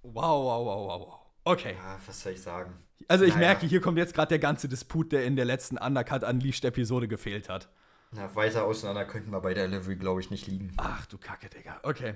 [0.04, 1.20] wow, wow, wow, wow, wow.
[1.44, 1.74] Okay.
[1.74, 2.74] Ja, was soll ich sagen?
[3.08, 3.48] Also ich Naja.
[3.48, 7.08] merke, hier kommt jetzt gerade der ganze Disput, der in der letzten Undercut Unleashed Episode
[7.08, 7.70] gefehlt hat.
[8.12, 10.74] Na, weiter auseinander könnten wir bei der Livery, glaube ich, nicht liegen.
[10.78, 11.80] Ach du Kacke, Digga.
[11.84, 12.16] Okay.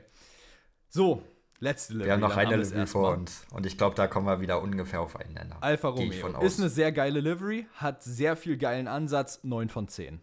[0.90, 1.24] So,
[1.60, 2.06] letzte Livery.
[2.06, 3.46] Wir haben noch eine Livery vor uns.
[3.52, 5.58] Und ich glaube, da kommen wir wieder ungefähr auf einen Nenner.
[5.62, 6.42] Alfa Romeo.
[6.42, 10.22] Ist eine sehr geile Livery, hat sehr viel geilen Ansatz, 9 von 10.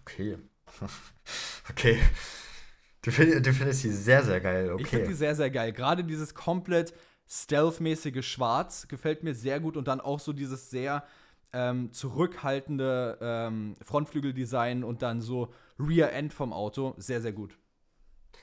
[0.00, 0.38] Okay.
[1.70, 2.00] okay.
[3.04, 4.74] Du, find, du findest sie sehr, sehr geil.
[4.78, 5.14] Ich finde die Okay.
[5.14, 5.72] sehr, sehr geil.
[5.72, 6.94] Gerade dieses komplett
[7.28, 11.04] stealth-mäßige Schwarz gefällt mir sehr gut und dann auch so dieses sehr
[11.52, 16.94] ähm, zurückhaltende ähm, Frontflügeldesign und dann so Rear End vom Auto.
[16.96, 17.58] Sehr, sehr gut.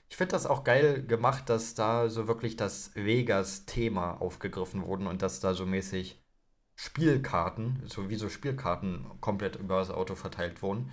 [0.09, 5.21] Ich finde das auch geil gemacht, dass da so wirklich das Vegas-Thema aufgegriffen wurden und
[5.23, 6.21] dass da so mäßig
[6.75, 10.91] Spielkarten, so wie so Spielkarten komplett über das Auto verteilt wurden.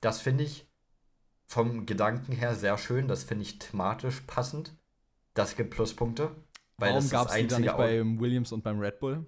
[0.00, 0.67] Das finde ich
[1.48, 3.08] vom Gedanken her sehr schön.
[3.08, 4.76] Das finde ich thematisch passend.
[5.34, 6.30] Das gibt Pluspunkte.
[6.76, 9.26] Weil Warum gab es die dann nicht beim Williams und beim Red Bull?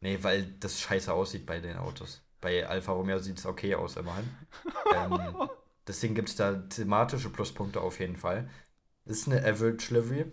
[0.00, 2.22] Nee, weil das scheiße aussieht bei den Autos.
[2.40, 4.28] Bei Alfa Romeo sieht es okay aus, immerhin.
[4.96, 5.48] ähm,
[5.86, 8.48] deswegen gibt es da thematische Pluspunkte auf jeden Fall.
[9.04, 10.24] Ist eine Average Livery.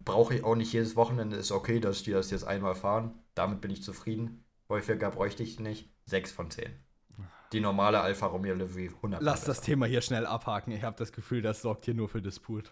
[0.00, 1.36] Brauche ich auch nicht jedes Wochenende.
[1.36, 3.18] Ist okay, dass die das jetzt einmal fahren.
[3.34, 4.44] Damit bin ich zufrieden.
[4.68, 5.90] Häufiger bräuchte ich nicht.
[6.04, 6.70] 6 von 10.
[7.52, 9.22] Die normale Alfa Romeo Livery 100.
[9.22, 10.72] Lass das Thema hier schnell abhaken.
[10.72, 12.70] Ich habe das Gefühl, das sorgt hier nur für Disput.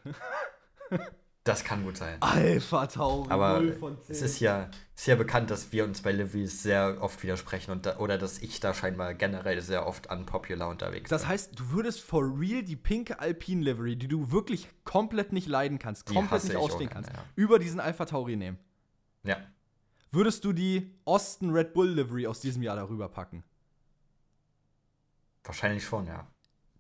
[1.46, 2.20] Das kann gut sein.
[2.20, 3.62] Alpha Tauri, Aber
[4.08, 7.86] es ist ja, ist ja bekannt, dass wir uns bei Liveries sehr oft widersprechen und
[7.86, 12.00] da, oder dass ich da scheinbar generell sehr oft unpopular unterwegs Das heißt, du würdest
[12.00, 16.42] for real die pinke Alpine Livery, die du wirklich komplett nicht leiden kannst, Die komplett
[16.42, 17.22] nicht ausstehen kannst, ja.
[17.36, 18.58] über diesen Alpha Tauri nehmen.
[19.22, 19.36] Ja.
[20.10, 23.44] Würdest du die Austin Red Bull Livery aus diesem Jahr darüber packen?
[25.46, 26.26] Wahrscheinlich schon, ja.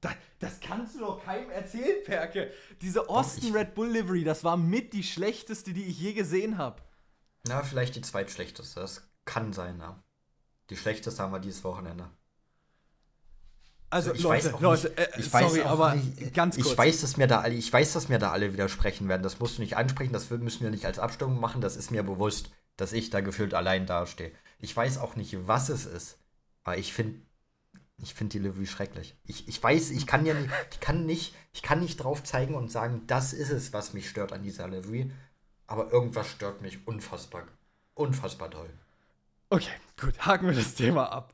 [0.00, 0.10] Da,
[0.40, 2.52] das kannst du doch keinem erzählen, Perke.
[2.82, 6.82] Diese Austin Red Bull Livery, das war mit die schlechteste, die ich je gesehen habe.
[7.46, 8.80] Na, vielleicht die zweitschlechteste.
[8.80, 10.02] Das kann sein, ja.
[10.70, 12.10] Die schlechteste haben wir dieses Wochenende.
[13.88, 16.56] Also, ich Leute, weiß auch Leute, nicht, äh, ich weiß sorry, auch aber nicht, ganz
[16.56, 16.66] kurz.
[16.66, 19.22] Ich weiß, dass mir da alle, ich weiß, dass mir da alle widersprechen werden.
[19.22, 21.60] Das musst du nicht ansprechen, das müssen wir nicht als Abstimmung machen.
[21.60, 24.32] Das ist mir bewusst, dass ich da gefühlt allein dastehe.
[24.58, 26.18] Ich weiß auch nicht, was es ist.
[26.64, 27.20] Aber ich finde,
[27.98, 29.16] ich finde die Livery schrecklich.
[29.24, 32.54] Ich, ich weiß, ich kann ja nicht, ich kann nicht, ich kann nicht drauf zeigen
[32.54, 35.10] und sagen, das ist es, was mich stört an dieser Livery.
[35.66, 37.44] Aber irgendwas stört mich unfassbar,
[37.94, 38.70] unfassbar toll.
[39.50, 41.32] Okay, gut, haken wir das Thema ab.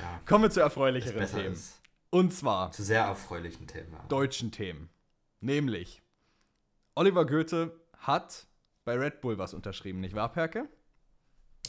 [0.00, 1.58] Ja, Kommen wir zu erfreulicheren Themen.
[2.10, 3.96] Und zwar Zu sehr erfreulichen Themen.
[4.08, 4.88] Deutschen Themen.
[5.40, 6.02] Nämlich,
[6.94, 8.46] Oliver Goethe hat
[8.84, 10.68] bei Red Bull was unterschrieben, nicht wahr, Perke?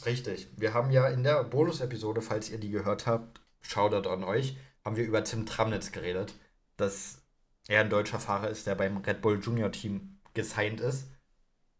[0.04, 0.48] Richtig.
[0.56, 4.96] Wir haben ja in der Bonus-Episode, falls ihr die gehört habt, Shoutout an euch, haben
[4.96, 6.34] wir über Tim Tramnitz geredet,
[6.76, 7.22] dass
[7.66, 11.08] er ein deutscher Fahrer ist, der beim Red Bull Junior Team gesigned ist.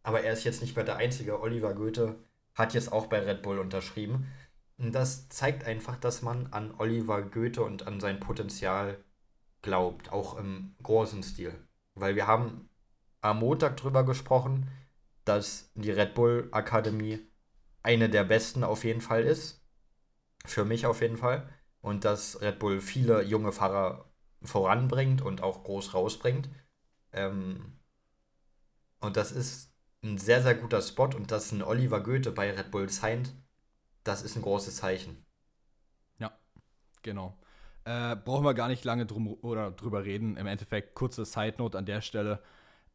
[0.02, 1.40] Aber er ist jetzt nicht mehr der Einzige.
[1.40, 2.16] Oliver Goethe
[2.54, 4.26] hat jetzt auch bei Red Bull unterschrieben.
[4.78, 8.98] Und das zeigt einfach, dass man an Oliver Goethe und an sein Potenzial
[9.62, 11.54] glaubt, auch im großen Stil.
[11.94, 12.68] Weil wir haben
[13.20, 14.68] am Montag drüber gesprochen,
[15.24, 17.20] dass die Red Bull Akademie
[17.86, 19.62] eine der besten auf jeden Fall ist.
[20.44, 21.48] Für mich auf jeden Fall.
[21.80, 24.10] Und dass Red Bull viele junge Fahrer
[24.42, 26.50] voranbringt und auch groß rausbringt.
[27.12, 27.78] Ähm,
[29.00, 29.72] und das ist
[30.02, 31.10] ein sehr, sehr guter Spot.
[31.16, 33.34] Und dass ein Oliver Goethe bei Red Bull signed,
[34.04, 35.26] das ist ein großes Zeichen.
[37.06, 37.38] Genau.
[37.84, 40.36] Äh, brauchen wir gar nicht lange drum oder drüber reden.
[40.36, 42.42] Im Endeffekt, kurze Side Note an der Stelle.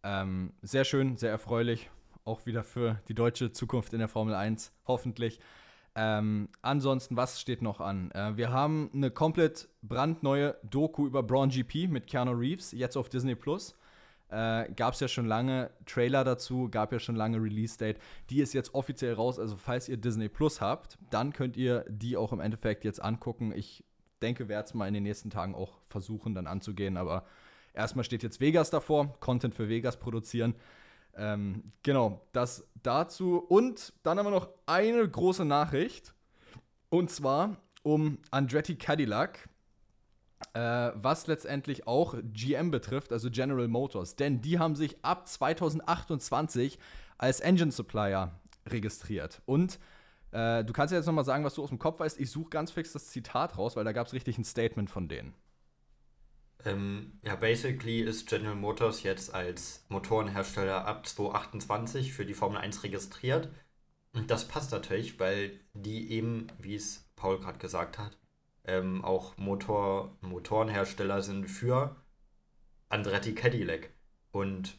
[0.03, 1.89] Ähm, sehr schön, sehr erfreulich.
[2.23, 5.39] Auch wieder für die deutsche Zukunft in der Formel 1, hoffentlich.
[5.95, 8.11] Ähm, ansonsten, was steht noch an?
[8.11, 13.09] Äh, wir haben eine komplett brandneue Doku über Braun GP mit Keanu Reeves, jetzt auf
[13.09, 13.75] Disney Plus.
[14.29, 17.99] Äh, gab es ja schon lange Trailer dazu, gab ja schon lange Release-Date.
[18.29, 19.39] Die ist jetzt offiziell raus.
[19.39, 23.51] Also, falls ihr Disney Plus habt, dann könnt ihr die auch im Endeffekt jetzt angucken.
[23.53, 23.83] Ich
[24.21, 26.95] denke, werde es mal in den nächsten Tagen auch versuchen, dann anzugehen.
[26.95, 27.25] Aber
[27.73, 30.55] erstmal steht jetzt Vegas davor, Content für Vegas produzieren.
[31.15, 33.37] Ähm, genau, das dazu.
[33.37, 36.13] Und dann haben wir noch eine große Nachricht.
[36.89, 39.49] Und zwar um Andretti Cadillac,
[40.53, 44.15] äh, was letztendlich auch GM betrifft, also General Motors.
[44.15, 46.79] Denn die haben sich ab 2028
[47.17, 48.31] als Engine Supplier
[48.67, 49.41] registriert.
[49.45, 49.79] Und
[50.31, 52.19] äh, du kannst ja jetzt nochmal sagen, was du aus dem Kopf weißt.
[52.19, 55.07] Ich suche ganz fix das Zitat raus, weil da gab es richtig ein Statement von
[55.07, 55.33] denen.
[56.65, 62.83] Ähm, ja, basically ist General Motors jetzt als Motorenhersteller ab 2028 für die Formel 1
[62.83, 63.49] registriert.
[64.13, 68.17] Und das passt natürlich, weil die eben, wie es Paul gerade gesagt hat,
[68.65, 71.95] ähm, auch Motor, Motorenhersteller sind für
[72.89, 73.89] Andretti Cadillac.
[74.31, 74.77] Und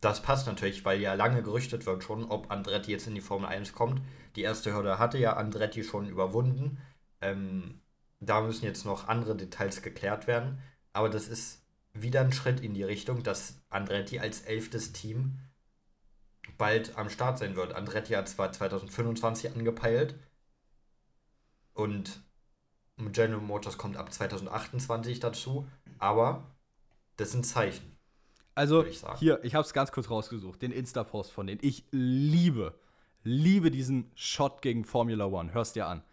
[0.00, 3.48] das passt natürlich, weil ja lange gerüchtet wird schon, ob Andretti jetzt in die Formel
[3.48, 4.02] 1 kommt.
[4.34, 6.78] Die erste Hürde hatte ja Andretti schon überwunden.
[7.20, 7.80] Ähm,
[8.18, 10.58] da müssen jetzt noch andere Details geklärt werden.
[10.92, 11.62] Aber das ist
[11.94, 15.38] wieder ein Schritt in die Richtung, dass Andretti als elftes Team
[16.58, 17.74] bald am Start sein wird.
[17.74, 20.14] Andretti hat zwar 2025 angepeilt
[21.74, 22.22] und
[22.96, 25.66] General Motors kommt ab 2028 dazu,
[25.98, 26.44] aber
[27.16, 27.96] das sind Zeichen.
[28.54, 31.60] Also ich hier, ich habe es ganz kurz rausgesucht, den Insta-Post von denen.
[31.62, 32.78] Ich liebe,
[33.22, 35.54] liebe diesen Shot gegen Formula One.
[35.54, 36.04] Hörst dir an.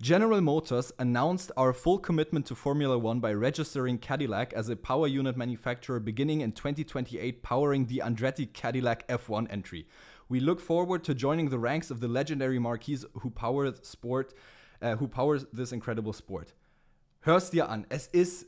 [0.00, 5.06] General Motors announced our full commitment to Formula One by registering Cadillac as a power
[5.06, 9.86] unit manufacturer beginning in 2028, powering the Andretti Cadillac F1 entry.
[10.30, 14.32] We look forward to joining the ranks of the legendary marquees who power sport,
[14.80, 16.54] uh, who powers this incredible sport.
[17.26, 17.84] Hörst dir an.
[17.90, 18.46] Es ist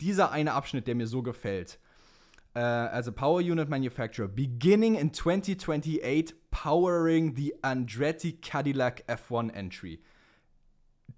[0.00, 1.76] dieser eine Abschnitt, der mir so gefällt.
[2.54, 9.98] Uh, as a power unit manufacturer, beginning in 2028, powering the Andretti Cadillac F1 entry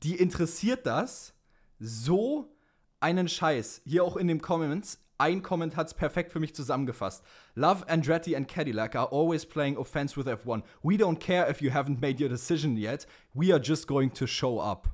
[0.03, 1.35] die interessiert das
[1.79, 2.53] so
[3.01, 3.83] einen Scheiß.
[3.85, 4.99] Hier auch in den Comments.
[5.19, 7.25] Ein Comment hat es perfekt für mich zusammengefasst.
[7.55, 10.63] Love Andretti and Cadillac are always playing offense with F1.
[10.83, 13.07] We don't care if you haven't made your decision yet.
[13.33, 14.91] We are just going to show up.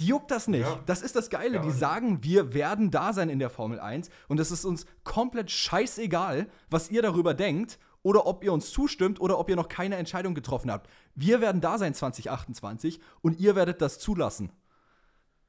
[0.00, 0.66] Die juckt das nicht.
[0.66, 0.80] Ja.
[0.86, 1.58] Das ist das Geile.
[1.58, 4.86] Ja, die sagen, wir werden da sein in der Formel 1 und es ist uns
[5.04, 9.68] komplett scheißegal, was ihr darüber denkt oder ob ihr uns zustimmt oder ob ihr noch
[9.68, 10.88] keine Entscheidung getroffen habt.
[11.16, 14.52] Wir werden da sein 2028 und ihr werdet das zulassen.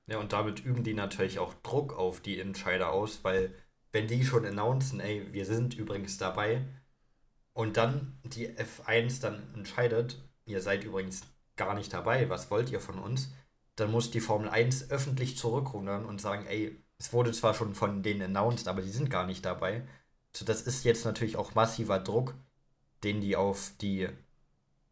[0.07, 3.53] Ja, und damit üben die natürlich auch Druck auf die Entscheider aus, weil
[3.91, 6.65] wenn die schon announcen, ey, wir sind übrigens dabei
[7.53, 11.21] und dann die F1 dann entscheidet, ihr seid übrigens
[11.55, 13.33] gar nicht dabei, was wollt ihr von uns?
[13.75, 18.03] Dann muss die Formel 1 öffentlich zurückrudern und sagen, ey, es wurde zwar schon von
[18.03, 19.85] denen announced, aber die sind gar nicht dabei.
[20.35, 22.35] So, das ist jetzt natürlich auch massiver Druck,
[23.05, 24.09] den die auf die,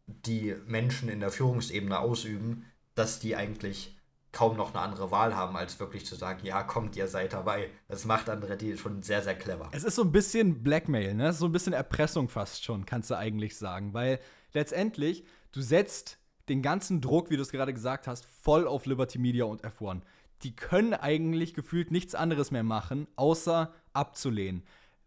[0.06, 3.98] die Menschen in der Führungsebene ausüben, dass die eigentlich
[4.34, 7.70] kaum noch eine andere Wahl haben, als wirklich zu sagen, ja, kommt, ihr seid dabei.
[7.88, 9.68] Das macht Andretti schon sehr, sehr clever.
[9.72, 11.32] Es ist so ein bisschen Blackmail, ne?
[11.32, 13.94] So ein bisschen Erpressung fast schon, kannst du eigentlich sagen.
[13.94, 14.18] Weil
[14.52, 19.18] letztendlich, du setzt den ganzen Druck, wie du es gerade gesagt hast, voll auf Liberty
[19.18, 20.02] Media und F1.
[20.42, 24.64] Die können eigentlich gefühlt nichts anderes mehr machen, außer abzulehnen.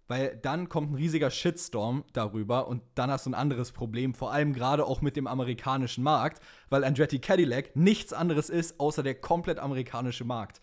[0.07, 4.31] Weil dann kommt ein riesiger Shitstorm darüber und dann hast du ein anderes Problem, vor
[4.31, 9.15] allem gerade auch mit dem amerikanischen Markt, weil Andretti Cadillac nichts anderes ist, außer der
[9.15, 10.61] komplett amerikanische Markt.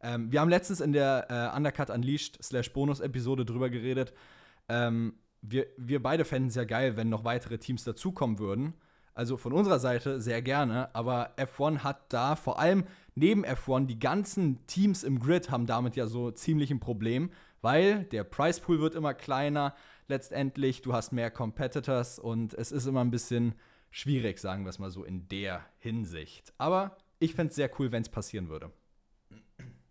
[0.00, 4.12] Ähm, wir haben letztens in der äh, Undercut Unleashed slash Bonus-Episode drüber geredet.
[4.68, 8.74] Ähm, wir, wir beide fänden es ja geil, wenn noch weitere Teams dazukommen würden.
[9.14, 12.84] Also von unserer Seite sehr gerne, aber F1 hat da vor allem
[13.14, 17.30] neben F1 die ganzen Teams im Grid haben damit ja so ziemlich ein Problem,
[17.64, 19.74] weil der Price Pool wird immer kleiner
[20.06, 23.54] letztendlich, du hast mehr Competitors und es ist immer ein bisschen
[23.90, 26.52] schwierig, sagen wir es mal so in der Hinsicht.
[26.58, 28.70] Aber ich fände es sehr cool, wenn es passieren würde.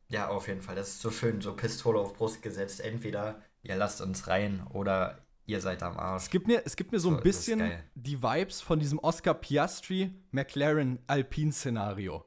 [0.07, 0.75] Ja, auf jeden Fall.
[0.75, 2.79] Das ist so schön, so Pistole auf Brust gesetzt.
[2.79, 6.23] Entweder ihr lasst uns rein oder ihr seid am Arsch.
[6.23, 9.33] Es gibt mir, es gibt mir so, so ein bisschen die Vibes von diesem Oscar
[9.33, 12.23] Piastri McLaren Alpine Szenario.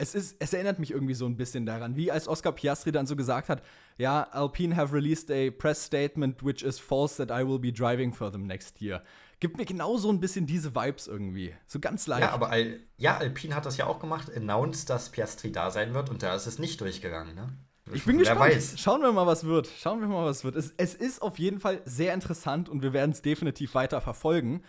[0.00, 3.06] Es, ist, es erinnert mich irgendwie so ein bisschen daran, wie als Oscar Piastri dann
[3.06, 3.62] so gesagt hat,
[3.98, 8.12] ja, Alpine have released a press statement which is false that I will be driving
[8.12, 9.02] for them next year.
[9.40, 11.54] Gibt mir genau so ein bisschen diese Vibes irgendwie.
[11.66, 12.22] So ganz leicht.
[12.22, 15.92] Ja, aber Al ja, Alpine hat das ja auch gemacht, announced, dass Piastri da sein
[15.92, 17.48] wird und da ist es nicht durchgegangen, ne?
[17.92, 18.54] Ich bin Wer gespannt.
[18.54, 18.78] Weiß.
[18.78, 19.68] Schauen wir mal, was wird.
[19.78, 20.56] Schauen wir mal, was wird.
[20.56, 24.62] Es, es ist auf jeden Fall sehr interessant und wir werden es definitiv weiter verfolgen.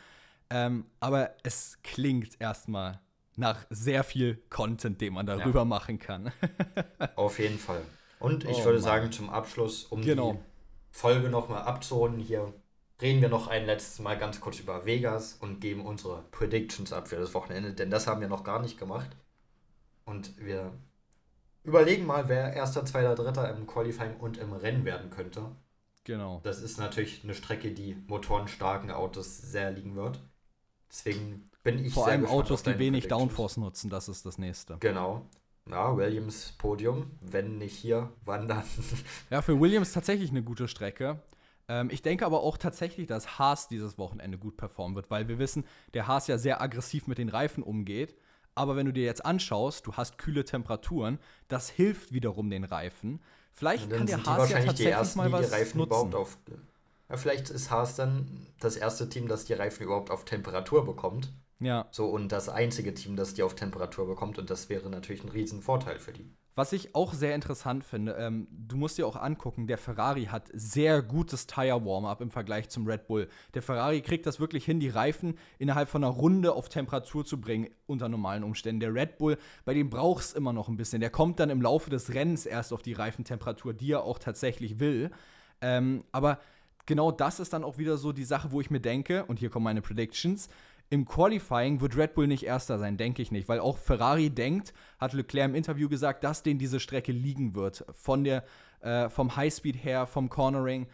[0.49, 2.99] Ähm, aber es klingt erstmal
[3.35, 5.65] nach sehr viel Content, den man darüber ja.
[5.65, 6.31] machen kann.
[7.15, 7.81] auf jeden Fall.
[8.19, 8.83] Und ich oh, würde Mann.
[8.83, 10.33] sagen, zum Abschluss, um genau.
[10.33, 10.39] die
[10.91, 12.53] Folge nochmal abzuholen, hier
[13.01, 17.07] reden wir noch ein letztes Mal ganz kurz über Vegas und geben unsere Predictions ab
[17.07, 19.09] für das Wochenende, denn das haben wir noch gar nicht gemacht.
[20.05, 20.71] Und wir
[21.63, 25.51] überlegen mal, wer erster, zweiter, dritter im Qualifying und im Rennen werden könnte.
[26.03, 26.41] Genau.
[26.43, 30.19] Das ist natürlich eine Strecke, die motorenstarken Autos sehr liegen wird.
[30.89, 34.77] Deswegen bin ich Vor allem Autos, die wenig Downforce nutzen, das ist das nächste.
[34.79, 35.25] Genau.
[35.69, 38.63] Ja, Williams Podium, wenn nicht hier, wann dann?
[39.29, 41.21] ja, für Williams tatsächlich eine gute Strecke.
[41.67, 45.37] Ähm, ich denke aber auch tatsächlich, dass Haas dieses Wochenende gut performen wird, weil wir
[45.37, 48.15] wissen, der Haas ja sehr aggressiv mit den Reifen umgeht.
[48.55, 53.21] Aber wenn du dir jetzt anschaust, du hast kühle Temperaturen, das hilft wiederum den Reifen.
[53.53, 56.13] Vielleicht kann der Haas ja tatsächlich ersten, mal was Reifen nutzen.
[56.13, 56.37] Auf,
[57.09, 61.31] ja, vielleicht ist Haas dann das erste Team, das die Reifen überhaupt auf Temperatur bekommt.
[61.61, 61.87] Ja.
[61.91, 64.39] So, und das einzige Team, das die auf Temperatur bekommt.
[64.39, 66.29] Und das wäre natürlich ein Riesenvorteil für die.
[66.53, 70.49] Was ich auch sehr interessant finde, ähm, du musst dir auch angucken, der Ferrari hat
[70.51, 73.29] sehr gutes Tire-Warm-up im Vergleich zum Red Bull.
[73.53, 77.39] Der Ferrari kriegt das wirklich hin, die Reifen innerhalb von einer Runde auf Temperatur zu
[77.39, 78.81] bringen, unter normalen Umständen.
[78.81, 80.99] Der Red Bull, bei dem braucht es immer noch ein bisschen.
[80.99, 84.79] Der kommt dann im Laufe des Rennens erst auf die Reifentemperatur, die er auch tatsächlich
[84.79, 85.11] will.
[85.61, 86.39] Ähm, aber
[86.85, 89.49] genau das ist dann auch wieder so die Sache, wo ich mir denke, und hier
[89.49, 90.49] kommen meine Predictions,
[90.91, 94.73] im Qualifying wird Red Bull nicht Erster sein, denke ich nicht, weil auch Ferrari denkt,
[94.99, 97.85] hat Leclerc im Interview gesagt, dass denen diese Strecke liegen wird.
[97.93, 98.43] Von der,
[98.81, 100.87] äh, vom Highspeed her, vom Cornering,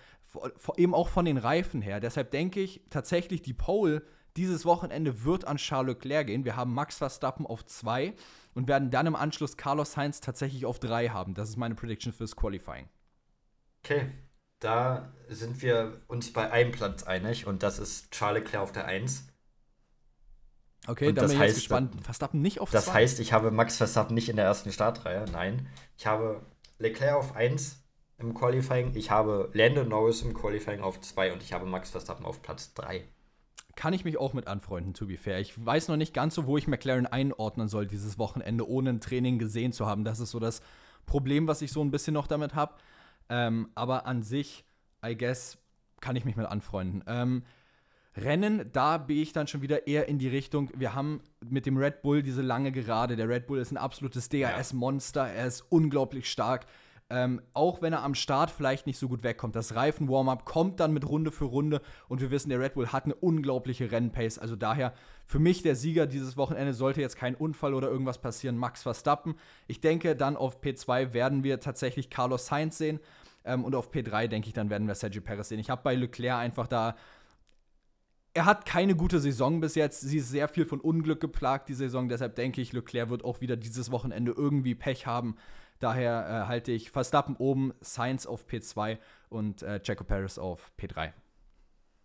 [0.77, 1.99] eben auch von den Reifen her.
[1.99, 4.03] Deshalb denke ich tatsächlich, die Pole
[4.35, 6.45] dieses Wochenende wird an Charles Leclerc gehen.
[6.45, 8.13] Wir haben Max Verstappen auf zwei
[8.53, 11.33] und werden dann im Anschluss Carlos Sainz tatsächlich auf drei haben.
[11.33, 12.87] Das ist meine Prediction fürs Qualifying.
[13.83, 14.11] Okay,
[14.59, 18.85] da sind wir uns bei einem Platz einig und das ist Charles Leclerc auf der
[18.85, 19.27] 1.
[20.87, 21.93] Okay, und da bin ich heißt, gespannt.
[22.03, 22.93] Verstappen nicht auf Das zwei.
[22.93, 25.25] heißt, ich habe Max Verstappen nicht in der ersten Startreihe.
[25.31, 25.67] Nein.
[25.97, 26.41] Ich habe
[26.79, 27.83] Leclerc auf 1
[28.19, 28.95] im Qualifying.
[28.95, 32.73] Ich habe Lando Norris im Qualifying auf 2 und ich habe Max Verstappen auf Platz
[32.73, 33.03] 3.
[33.75, 35.39] Kann ich mich auch mit anfreunden, to be fair.
[35.39, 39.01] Ich weiß noch nicht ganz so, wo ich McLaren einordnen soll dieses Wochenende, ohne ein
[39.01, 40.03] Training gesehen zu haben.
[40.03, 40.61] Das ist so das
[41.05, 42.73] Problem, was ich so ein bisschen noch damit habe.
[43.29, 44.65] Ähm, aber an sich,
[45.05, 45.59] I guess,
[46.01, 47.03] kann ich mich mit anfreunden.
[47.07, 47.43] Ähm,
[48.17, 51.77] Rennen, da bin ich dann schon wieder eher in die Richtung, wir haben mit dem
[51.77, 53.15] Red Bull diese lange Gerade.
[53.15, 56.65] Der Red Bull ist ein absolutes DRS-Monster, er ist unglaublich stark.
[57.09, 59.55] Ähm, auch wenn er am Start vielleicht nicht so gut wegkommt.
[59.55, 63.05] Das Reifen-Warm-Up kommt dann mit Runde für Runde und wir wissen, der Red Bull hat
[63.05, 64.39] eine unglaubliche Rennpace.
[64.39, 64.93] Also daher
[65.25, 69.35] für mich der Sieger dieses Wochenende sollte jetzt kein Unfall oder irgendwas passieren, Max Verstappen.
[69.67, 72.99] Ich denke, dann auf P2 werden wir tatsächlich Carlos Sainz sehen
[73.45, 75.59] ähm, und auf P3 denke ich, dann werden wir Sergio Perez sehen.
[75.59, 76.95] Ich habe bei Leclerc einfach da
[78.37, 80.01] er hat keine gute Saison bis jetzt.
[80.01, 82.07] Sie ist sehr viel von Unglück geplagt, die Saison.
[82.07, 85.37] Deshalb denke ich, Leclerc wird auch wieder dieses Wochenende irgendwie Pech haben.
[85.79, 91.13] Daher äh, halte ich Verstappen oben, Sainz auf P2 und äh, Checo Paris auf P3.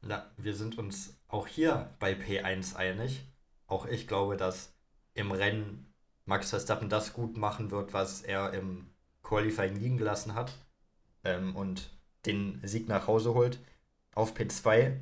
[0.00, 3.26] Na, wir sind uns auch hier bei P1 einig.
[3.66, 4.72] Auch ich glaube, dass
[5.12, 5.92] im Rennen
[6.24, 8.86] Max Verstappen das gut machen wird, was er im
[9.22, 10.54] Qualifying liegen gelassen hat
[11.24, 11.90] ähm, und
[12.24, 13.58] den Sieg nach Hause holt.
[14.14, 14.96] Auf P2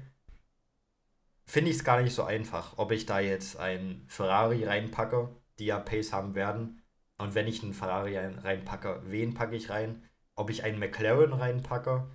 [1.50, 5.28] finde ich es gar nicht so einfach, ob ich da jetzt ein Ferrari reinpacke,
[5.58, 6.80] die ja Pace haben werden,
[7.20, 10.08] und wenn ich einen Ferrari reinpacke, wen packe ich rein?
[10.36, 12.10] Ob ich einen McLaren reinpacke,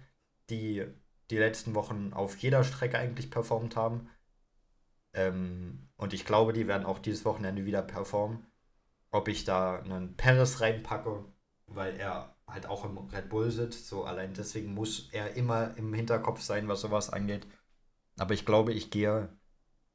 [0.50, 0.84] die
[1.30, 4.10] die letzten Wochen auf jeder Strecke eigentlich performt haben.
[5.14, 8.48] Ähm, und ich glaube, die werden auch dieses Wochenende wieder performen.
[9.12, 11.24] Ob ich da einen Perez reinpacke,
[11.68, 13.88] weil er halt auch im Red Bull sitzt.
[13.88, 17.46] So allein deswegen muss er immer im Hinterkopf sein, was sowas angeht.
[18.18, 19.30] Aber ich glaube, ich gehe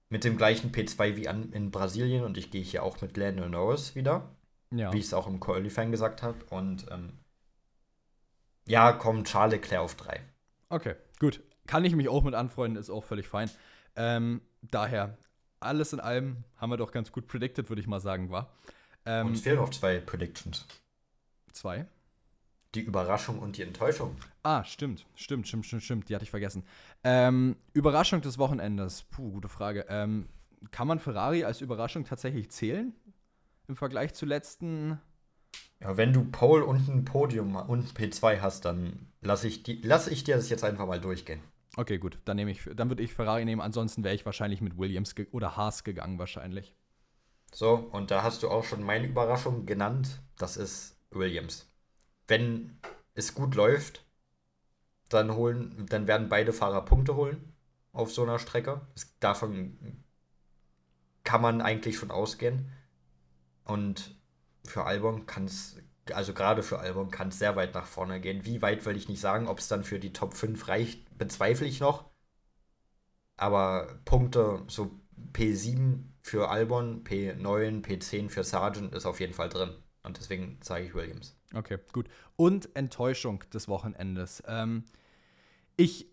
[0.09, 3.49] mit dem gleichen P2 wie an, in Brasilien und ich gehe hier auch mit Lando
[3.49, 4.29] Norris wieder.
[4.73, 4.93] Ja.
[4.93, 6.39] Wie ich es auch im Qualifying gesagt habe.
[6.51, 7.19] Und ähm,
[8.67, 10.21] ja, kommt Charles Leclerc auf 3.
[10.69, 11.41] Okay, gut.
[11.67, 13.51] Kann ich mich auch mit anfreunden, ist auch völlig fein.
[13.97, 15.17] Ähm, daher,
[15.61, 18.53] alles in allem haben wir doch ganz gut predicted, würde ich mal sagen, war.
[19.07, 20.67] Ähm, und es fehlen noch zwei Predictions.
[21.53, 21.87] Zwei?
[22.75, 24.17] Die Überraschung und die Enttäuschung.
[24.43, 26.09] Ah, stimmt, stimmt, stimmt, stimmt, stimmt.
[26.09, 26.65] Die hatte ich vergessen.
[27.03, 29.03] Ähm, Überraschung des Wochenendes.
[29.03, 29.87] Puh, gute Frage.
[29.89, 30.29] Ähm,
[30.71, 32.95] kann man Ferrari als Überraschung tatsächlich zählen?
[33.71, 35.01] im Vergleich zu letzten.
[35.81, 40.25] Ja, wenn du Pole und ein Podium und P2 hast, dann lasse ich, lass ich
[40.25, 41.41] dir das jetzt einfach mal durchgehen.
[41.77, 42.19] Okay, gut.
[42.27, 43.63] Dann, nehme ich, dann würde ich Ferrari nehmen.
[43.63, 46.75] Ansonsten wäre ich wahrscheinlich mit Williams oder Haas gegangen, wahrscheinlich.
[47.53, 50.21] So, und da hast du auch schon meine Überraschung genannt.
[50.37, 51.70] Das ist Williams.
[52.31, 52.79] Wenn
[53.15, 54.05] es gut läuft,
[55.09, 57.53] dann, holen, dann werden beide Fahrer Punkte holen
[57.93, 58.81] auf so einer Strecke.
[59.19, 60.05] davon
[61.25, 62.71] kann man eigentlich schon ausgehen.
[63.65, 64.15] Und
[64.65, 65.77] für Albon kann es,
[66.13, 68.45] also gerade für Albon kann es sehr weit nach vorne gehen.
[68.45, 71.67] Wie weit will ich nicht sagen, ob es dann für die Top 5 reicht, bezweifle
[71.67, 72.05] ich noch.
[73.37, 74.93] Aber Punkte, so
[75.33, 79.75] P7 für Albon, P9, P10 für Sargent ist auf jeden Fall drin.
[80.05, 81.40] Und deswegen sage ich Williams.
[81.55, 82.09] Okay, gut.
[82.37, 84.43] Und Enttäuschung des Wochenendes.
[84.47, 84.85] Ähm,
[85.77, 86.07] ich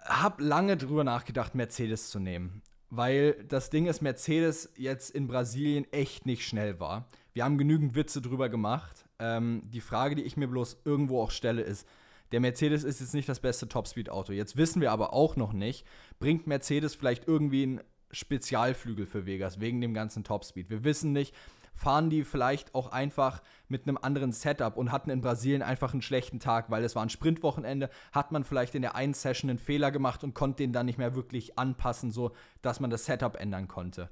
[0.00, 2.62] habe lange drüber nachgedacht, Mercedes zu nehmen
[2.96, 7.08] weil das Ding ist, Mercedes jetzt in Brasilien echt nicht schnell war.
[7.32, 9.04] Wir haben genügend Witze drüber gemacht.
[9.18, 11.88] Ähm, die Frage, die ich mir bloß irgendwo auch stelle, ist,
[12.32, 14.32] der Mercedes ist jetzt nicht das beste Topspeed-Auto.
[14.32, 15.86] Jetzt wissen wir aber auch noch nicht,
[16.18, 20.70] bringt Mercedes vielleicht irgendwie einen Spezialflügel für Vegas wegen dem ganzen Topspeed.
[20.70, 21.34] Wir wissen nicht,
[21.74, 26.02] fahren die vielleicht auch einfach mit einem anderen Setup und hatten in Brasilien einfach einen
[26.02, 29.58] schlechten Tag, weil es war ein Sprintwochenende, hat man vielleicht in der einen Session einen
[29.58, 33.36] Fehler gemacht und konnte den dann nicht mehr wirklich anpassen, so dass man das Setup
[33.36, 34.08] ändern konnte.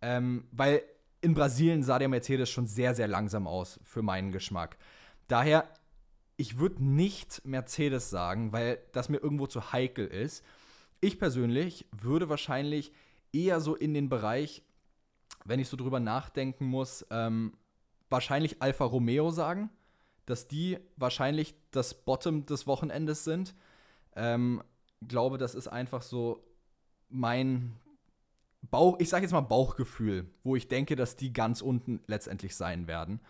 [0.00, 0.82] Ähm, weil
[1.20, 4.78] in Brasilien sah der Mercedes schon sehr, sehr langsam aus für meinen Geschmack.
[5.28, 5.68] Daher,
[6.36, 10.44] ich würde nicht Mercedes sagen, weil das mir irgendwo zu heikel ist.
[11.00, 12.92] Ich persönlich würde wahrscheinlich
[13.32, 14.62] eher so in den Bereich
[15.44, 17.54] wenn ich so drüber nachdenken muss, ähm,
[18.10, 19.70] wahrscheinlich Alfa Romeo sagen,
[20.26, 23.54] dass die wahrscheinlich das Bottom des Wochenendes sind.
[24.16, 24.62] Ähm,
[25.06, 26.42] glaube, das ist einfach so
[27.10, 27.76] mein
[28.62, 32.86] Bauch, ich sage jetzt mal Bauchgefühl, wo ich denke, dass die ganz unten letztendlich sein
[32.86, 33.20] werden.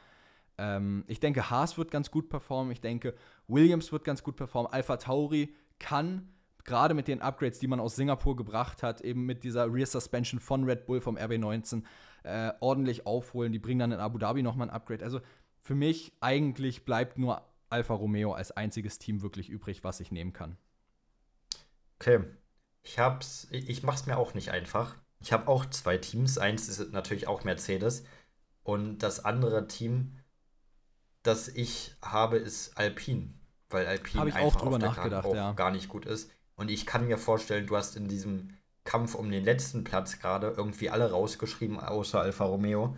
[0.59, 2.73] Ähm, ich denke, Haas wird ganz gut performen.
[2.73, 3.15] Ich denke,
[3.49, 4.73] Williams wird ganz gut performen.
[4.73, 6.29] Alpha Tauri kann
[6.65, 10.41] gerade mit den Upgrades, die man aus Singapur gebracht hat, eben mit dieser Rear Suspension
[10.41, 11.83] von Red Bull vom RB19,
[12.25, 13.53] äh, ordentlich aufholen.
[13.53, 15.05] Die bringen dann in Abu Dhabi nochmal ein Upgrade.
[15.05, 15.21] Also
[15.61, 20.33] für mich eigentlich bleibt nur Alfa Romeo als einziges Team wirklich übrig, was ich nehmen
[20.33, 20.57] kann.
[21.99, 22.25] Okay.
[22.83, 24.97] Ich hab's, ich mach's mir auch nicht einfach.
[25.21, 26.37] Ich habe auch zwei Teams.
[26.37, 28.05] Eins ist natürlich auch Mercedes.
[28.63, 30.19] Und das andere Team,
[31.23, 33.33] das ich habe, ist Alpine.
[33.71, 35.53] Weil Alpine einfach auch drüber nachgedacht, ja.
[35.53, 36.31] gar nicht gut ist.
[36.57, 40.55] Und ich kann mir vorstellen, du hast in diesem Kampf um den letzten Platz gerade
[40.57, 42.97] irgendwie alle rausgeschrieben, außer Alfa Romeo.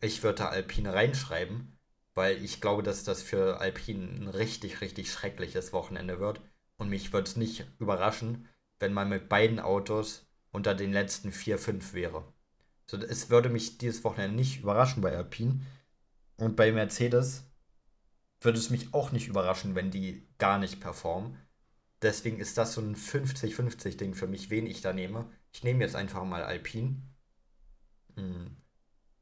[0.00, 1.76] Ich würde da Alpine reinschreiben,
[2.14, 6.40] weil ich glaube, dass das für Alpine ein richtig, richtig schreckliches Wochenende wird.
[6.76, 11.58] Und mich würde es nicht überraschen, wenn man mit beiden Autos unter den letzten vier,
[11.58, 12.24] fünf wäre.
[12.86, 15.60] So, es würde mich dieses Wochenende nicht überraschen bei Alpine.
[16.36, 17.44] Und bei Mercedes
[18.40, 21.36] würde es mich auch nicht überraschen, wenn die gar nicht performen.
[22.02, 25.30] Deswegen ist das so ein 50-50-Ding für mich, wen ich da nehme.
[25.52, 27.02] Ich nehme jetzt einfach mal Alpine.
[28.14, 28.56] Hm.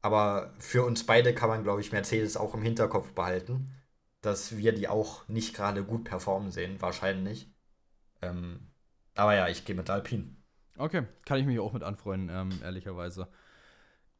[0.01, 3.73] Aber für uns beide kann man, glaube ich, Mercedes auch im Hinterkopf behalten,
[4.21, 7.51] dass wir die auch nicht gerade gut performen sehen, wahrscheinlich.
[8.21, 8.71] Ähm,
[9.15, 10.35] aber ja, ich gehe mit Alpine.
[10.77, 13.27] Okay, kann ich mich auch mit anfreunden, ähm, ehrlicherweise.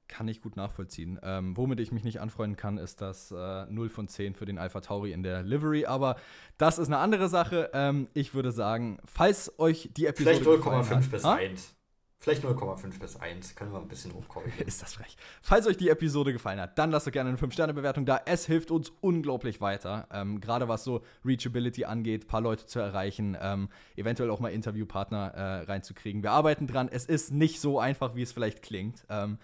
[0.08, 1.20] Kann ich gut nachvollziehen.
[1.24, 4.58] Ähm, womit ich mich nicht anfreunden kann, ist das äh, 0 von 10 für den
[4.58, 5.86] Alpha Tauri in der Livery.
[5.86, 6.16] Aber
[6.58, 7.70] das ist eine andere Sache.
[7.74, 10.42] Ähm, ich würde sagen, falls euch die Episode.
[10.42, 11.36] Vielleicht 0,5 bis ah?
[11.36, 11.78] 1.
[12.20, 13.56] Vielleicht 0,5 bis 1.
[13.56, 14.60] Können wir ein bisschen hochkorrigieren.
[14.68, 15.16] Ist das frech.
[15.42, 18.22] Falls euch die Episode gefallen hat, dann lasst doch gerne eine 5-Sterne-Bewertung da.
[18.26, 20.08] Es hilft uns unglaublich weiter.
[20.12, 24.50] Ähm, Gerade was so Reachability angeht, ein paar Leute zu erreichen, ähm, eventuell auch mal
[24.50, 26.24] Interviewpartner äh, reinzukriegen.
[26.24, 26.90] Wir arbeiten dran.
[26.92, 29.06] Es ist nicht so einfach, wie es vielleicht klingt.
[29.10, 29.38] Ähm,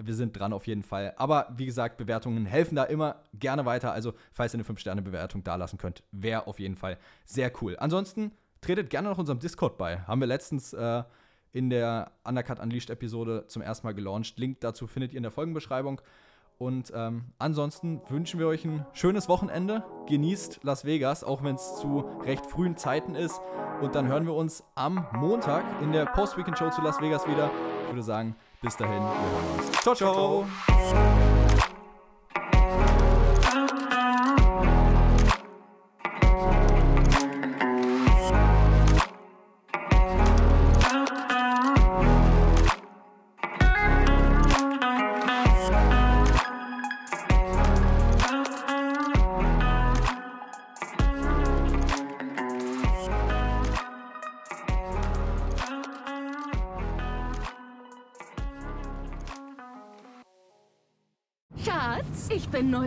[0.00, 1.14] wir sind dran auf jeden Fall.
[1.16, 3.92] Aber wie gesagt, Bewertungen helfen da immer gerne weiter.
[3.92, 7.76] Also, falls ihr eine 5-Sterne-Bewertung da lassen könnt, wäre auf jeden Fall sehr cool.
[7.78, 10.00] Ansonsten tretet gerne noch unserem Discord bei.
[10.00, 10.72] Haben wir letztens.
[10.72, 11.02] Äh,
[11.52, 14.38] in der Undercut Unleashed Episode zum ersten Mal gelauncht.
[14.38, 16.00] Link dazu findet ihr in der Folgenbeschreibung.
[16.58, 19.84] Und ähm, ansonsten wünschen wir euch ein schönes Wochenende.
[20.08, 23.40] Genießt Las Vegas, auch wenn es zu recht frühen Zeiten ist.
[23.80, 27.50] Und dann hören wir uns am Montag in der Post-Weekend Show zu Las Vegas wieder.
[27.82, 29.80] Ich würde sagen, bis dahin, wir hören uns.
[29.82, 29.94] ciao.
[29.94, 30.46] ciao.
[30.66, 31.37] ciao.